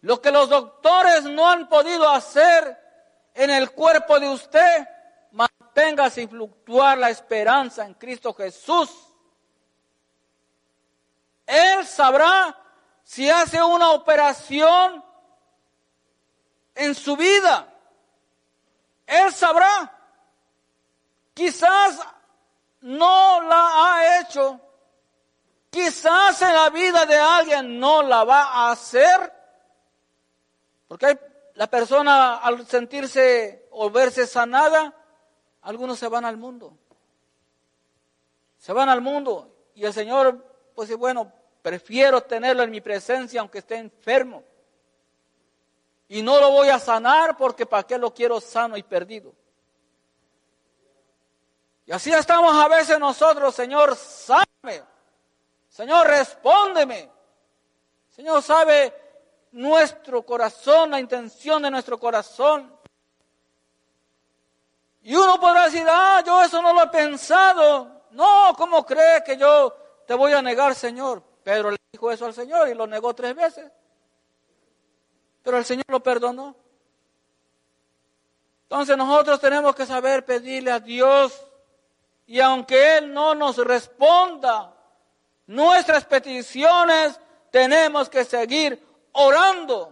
Lo 0.00 0.20
que 0.20 0.30
los 0.30 0.48
doctores 0.48 1.24
no 1.24 1.48
han 1.48 1.68
podido 1.68 2.08
hacer 2.08 2.78
en 3.34 3.50
el 3.50 3.70
cuerpo 3.72 4.18
de 4.20 4.28
usted, 4.28 4.88
mantenga 5.78 6.10
sin 6.10 6.28
fluctuar 6.28 6.98
la 6.98 7.10
esperanza 7.10 7.84
en 7.84 7.94
Cristo 7.94 8.34
Jesús. 8.34 8.90
Él 11.46 11.86
sabrá 11.86 12.56
si 13.04 13.30
hace 13.30 13.62
una 13.62 13.92
operación 13.92 15.04
en 16.74 16.94
su 16.94 17.16
vida. 17.16 17.72
Él 19.06 19.32
sabrá. 19.32 19.94
Quizás 21.32 22.00
no 22.80 23.40
la 23.42 23.70
ha 23.72 24.20
hecho. 24.20 24.60
Quizás 25.70 26.42
en 26.42 26.54
la 26.54 26.70
vida 26.70 27.06
de 27.06 27.16
alguien 27.16 27.78
no 27.78 28.02
la 28.02 28.24
va 28.24 28.42
a 28.42 28.72
hacer 28.72 29.32
porque 30.88 31.18
la 31.54 31.66
persona 31.66 32.38
al 32.38 32.66
sentirse 32.66 33.68
o 33.72 33.90
verse 33.90 34.26
sanada, 34.26 34.97
algunos 35.62 35.98
se 35.98 36.08
van 36.08 36.24
al 36.24 36.36
mundo. 36.36 36.76
Se 38.58 38.72
van 38.72 38.88
al 38.88 39.00
mundo 39.00 39.54
y 39.74 39.84
el 39.84 39.92
Señor, 39.92 40.44
pues 40.74 40.94
bueno, 40.96 41.32
prefiero 41.62 42.20
tenerlo 42.22 42.62
en 42.62 42.70
mi 42.70 42.80
presencia 42.80 43.40
aunque 43.40 43.58
esté 43.58 43.76
enfermo. 43.76 44.42
Y 46.08 46.22
no 46.22 46.40
lo 46.40 46.50
voy 46.50 46.68
a 46.68 46.78
sanar 46.78 47.36
porque 47.36 47.66
para 47.66 47.82
qué 47.82 47.98
lo 47.98 48.12
quiero 48.12 48.40
sano 48.40 48.76
y 48.76 48.82
perdido. 48.82 49.34
Y 51.84 51.92
así 51.92 52.12
estamos 52.12 52.54
a 52.54 52.68
veces 52.68 52.98
nosotros, 52.98 53.54
Señor, 53.54 53.96
sáname. 53.96 54.82
Señor, 55.68 56.06
respóndeme. 56.06 57.10
Señor, 58.10 58.42
sabe 58.42 58.92
nuestro 59.52 60.22
corazón, 60.22 60.90
la 60.90 61.00
intención 61.00 61.62
de 61.62 61.70
nuestro 61.70 61.98
corazón. 61.98 62.77
Y 65.02 65.14
uno 65.14 65.40
podrá 65.40 65.64
decir, 65.64 65.86
ah, 65.88 66.22
yo 66.24 66.42
eso 66.42 66.60
no 66.60 66.72
lo 66.72 66.82
he 66.82 66.88
pensado. 66.88 68.04
No, 68.10 68.52
¿cómo 68.56 68.84
cree 68.84 69.22
que 69.24 69.36
yo 69.36 69.74
te 70.06 70.14
voy 70.14 70.32
a 70.32 70.42
negar, 70.42 70.74
Señor? 70.74 71.22
Pedro 71.42 71.70
le 71.70 71.78
dijo 71.92 72.10
eso 72.10 72.26
al 72.26 72.34
Señor 72.34 72.68
y 72.68 72.74
lo 72.74 72.86
negó 72.86 73.14
tres 73.14 73.34
veces. 73.34 73.70
Pero 75.42 75.58
el 75.58 75.64
Señor 75.64 75.86
lo 75.88 76.00
perdonó. 76.00 76.54
Entonces 78.64 78.96
nosotros 78.98 79.40
tenemos 79.40 79.74
que 79.74 79.86
saber 79.86 80.24
pedirle 80.24 80.70
a 80.70 80.80
Dios 80.80 81.46
y 82.26 82.40
aunque 82.40 82.98
Él 82.98 83.14
no 83.14 83.34
nos 83.34 83.56
responda 83.56 84.74
nuestras 85.46 86.04
peticiones, 86.04 87.18
tenemos 87.50 88.10
que 88.10 88.26
seguir 88.26 88.86
orando, 89.12 89.90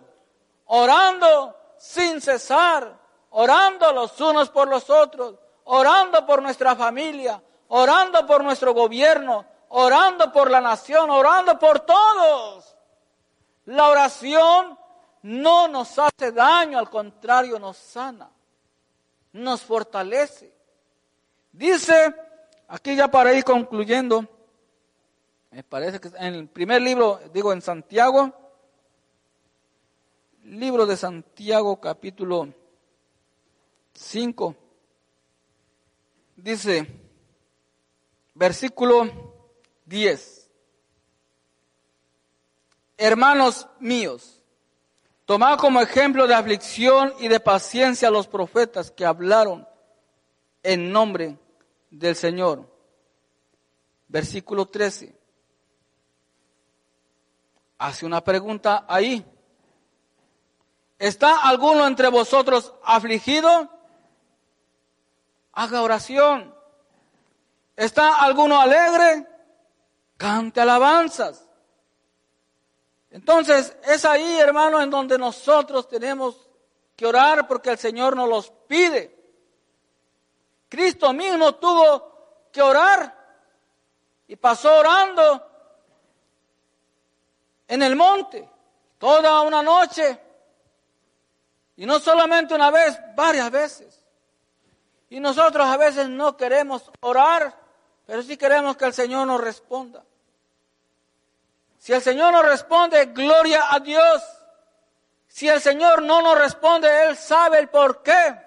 orando 0.66 1.56
sin 1.78 2.20
cesar, 2.20 2.98
orando 3.38 3.92
los 3.92 4.18
unos 4.20 4.48
por 4.48 4.66
los 4.66 4.88
otros, 4.88 5.34
orando 5.64 6.24
por 6.24 6.40
nuestra 6.40 6.74
familia, 6.74 7.42
orando 7.68 8.26
por 8.26 8.42
nuestro 8.42 8.72
gobierno, 8.72 9.44
orando 9.68 10.32
por 10.32 10.50
la 10.50 10.60
nación, 10.60 11.10
orando 11.10 11.58
por 11.58 11.80
todos. 11.80 12.76
La 13.66 13.88
oración 13.88 14.78
no 15.22 15.68
nos 15.68 15.98
hace 15.98 16.32
daño, 16.32 16.78
al 16.78 16.88
contrario, 16.88 17.58
nos 17.58 17.76
sana, 17.76 18.30
nos 19.32 19.60
fortalece. 19.60 20.54
Dice, 21.52 22.14
aquí 22.68 22.96
ya 22.96 23.08
para 23.08 23.34
ir 23.34 23.44
concluyendo, 23.44 24.24
me 25.50 25.62
parece 25.62 26.00
que 26.00 26.08
en 26.08 26.34
el 26.34 26.48
primer 26.48 26.80
libro, 26.80 27.20
digo 27.34 27.52
en 27.52 27.60
Santiago, 27.60 28.32
Libro 30.44 30.86
de 30.86 30.96
Santiago 30.96 31.80
capítulo 31.80 32.54
5. 33.96 34.54
Dice, 36.36 36.86
versículo 38.34 39.10
10. 39.86 40.50
Hermanos 42.98 43.66
míos, 43.80 44.42
tomad 45.24 45.58
como 45.58 45.80
ejemplo 45.80 46.26
de 46.26 46.34
aflicción 46.34 47.14
y 47.18 47.28
de 47.28 47.40
paciencia 47.40 48.08
a 48.08 48.10
los 48.10 48.26
profetas 48.26 48.90
que 48.90 49.04
hablaron 49.04 49.66
en 50.62 50.92
nombre 50.92 51.38
del 51.90 52.16
Señor. 52.16 52.70
Versículo 54.08 54.66
13. 54.66 55.14
Hace 57.78 58.06
una 58.06 58.22
pregunta 58.22 58.84
ahí. 58.88 59.24
¿Está 60.98 61.46
alguno 61.46 61.86
entre 61.86 62.08
vosotros 62.08 62.72
afligido? 62.82 63.75
Haga 65.56 65.82
oración. 65.82 66.54
¿Está 67.74 68.22
alguno 68.22 68.60
alegre? 68.60 69.26
Cante 70.16 70.60
alabanzas. 70.60 71.46
Entonces, 73.10 73.74
es 73.84 74.04
ahí, 74.04 74.38
hermano, 74.38 74.80
en 74.82 74.90
donde 74.90 75.16
nosotros 75.16 75.88
tenemos 75.88 76.46
que 76.94 77.06
orar 77.06 77.48
porque 77.48 77.70
el 77.70 77.78
Señor 77.78 78.14
nos 78.14 78.28
los 78.28 78.50
pide. 78.68 79.16
Cristo 80.68 81.12
mismo 81.14 81.54
tuvo 81.54 82.48
que 82.52 82.60
orar 82.60 83.14
y 84.28 84.36
pasó 84.36 84.78
orando 84.78 85.42
en 87.66 87.82
el 87.82 87.96
monte 87.96 88.46
toda 88.98 89.40
una 89.40 89.62
noche 89.62 90.20
y 91.76 91.86
no 91.86 91.98
solamente 91.98 92.54
una 92.54 92.70
vez, 92.70 92.98
varias 93.14 93.50
veces. 93.50 94.05
Y 95.08 95.20
nosotros 95.20 95.66
a 95.66 95.76
veces 95.76 96.08
no 96.08 96.36
queremos 96.36 96.90
orar, 97.00 97.54
pero 98.06 98.22
sí 98.22 98.36
queremos 98.36 98.76
que 98.76 98.86
el 98.86 98.92
Señor 98.92 99.26
nos 99.26 99.40
responda. 99.40 100.04
Si 101.78 101.92
el 101.92 102.02
Señor 102.02 102.32
nos 102.32 102.44
responde, 102.44 103.06
gloria 103.06 103.64
a 103.70 103.78
Dios. 103.78 104.22
Si 105.28 105.48
el 105.48 105.60
Señor 105.60 106.02
no 106.02 106.22
nos 106.22 106.36
responde, 106.36 107.04
Él 107.04 107.16
sabe 107.16 107.58
el 107.58 107.68
por 107.68 108.02
qué. 108.02 108.40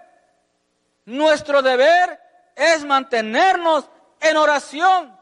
Nuestro 1.05 1.61
deber 1.61 2.19
es 2.55 2.83
mantenernos 2.83 3.89
en 4.19 4.37
oración. 4.37 5.17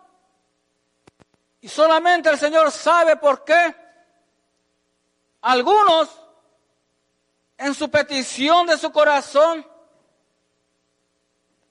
Y 1.62 1.70
solamente 1.70 2.30
el 2.30 2.38
Señor 2.38 2.72
sabe 2.72 3.18
por 3.18 3.44
qué. 3.44 3.76
Algunos 5.42 6.10
en 7.58 7.74
su 7.74 7.90
petición 7.90 8.68
de 8.68 8.78
su 8.78 8.92
corazón, 8.92 9.66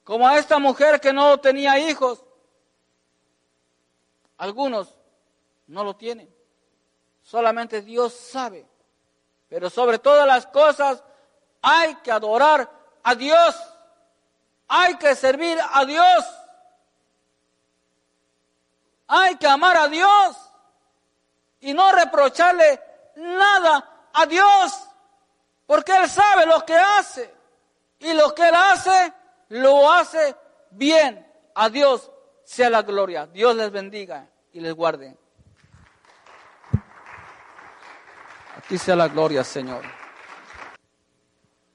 como 0.07 0.25
a 0.25 0.37
esta 0.37 0.57
mujer 0.57 1.01
que 1.01 1.11
no 1.11 1.37
tenía 1.37 1.77
hijos. 1.79 2.23
Algunos 4.37 4.95
no 5.67 5.83
lo 5.83 5.97
tienen. 5.97 6.33
Solamente 7.21 7.81
Dios 7.81 8.13
sabe 8.13 8.65
Pero 9.49 9.69
sobre 9.69 9.99
todas 9.99 10.25
las 10.25 10.47
cosas 10.47 11.03
hay 11.61 11.95
que 11.95 12.09
adorar 12.09 12.71
a 13.03 13.15
Dios. 13.15 13.53
Hay 14.69 14.95
que 14.95 15.13
servir 15.13 15.59
a 15.73 15.83
Dios. 15.83 16.25
Hay 19.09 19.35
que 19.35 19.47
amar 19.47 19.75
a 19.75 19.89
Dios 19.89 20.37
y 21.59 21.73
no 21.73 21.91
reprocharle 21.91 22.81
nada 23.17 24.09
a 24.13 24.25
Dios, 24.25 24.87
porque 25.65 25.93
Él 25.97 26.09
sabe 26.09 26.45
lo 26.45 26.65
que 26.65 26.75
hace 26.75 27.35
y 27.99 28.13
lo 28.13 28.33
que 28.33 28.47
Él 28.47 28.55
hace, 28.55 29.13
lo 29.49 29.91
hace 29.91 30.35
bien. 30.71 31.25
A 31.55 31.69
Dios 31.69 32.11
sea 32.43 32.69
la 32.69 32.83
gloria. 32.83 33.25
Dios 33.27 33.55
les 33.55 33.71
bendiga 33.71 34.29
y 34.53 34.59
les 34.59 34.73
guarde. 34.73 35.17
Aquí 38.57 38.77
sea 38.77 38.95
la 38.95 39.07
gloria, 39.07 39.43
Señor. 39.43 39.83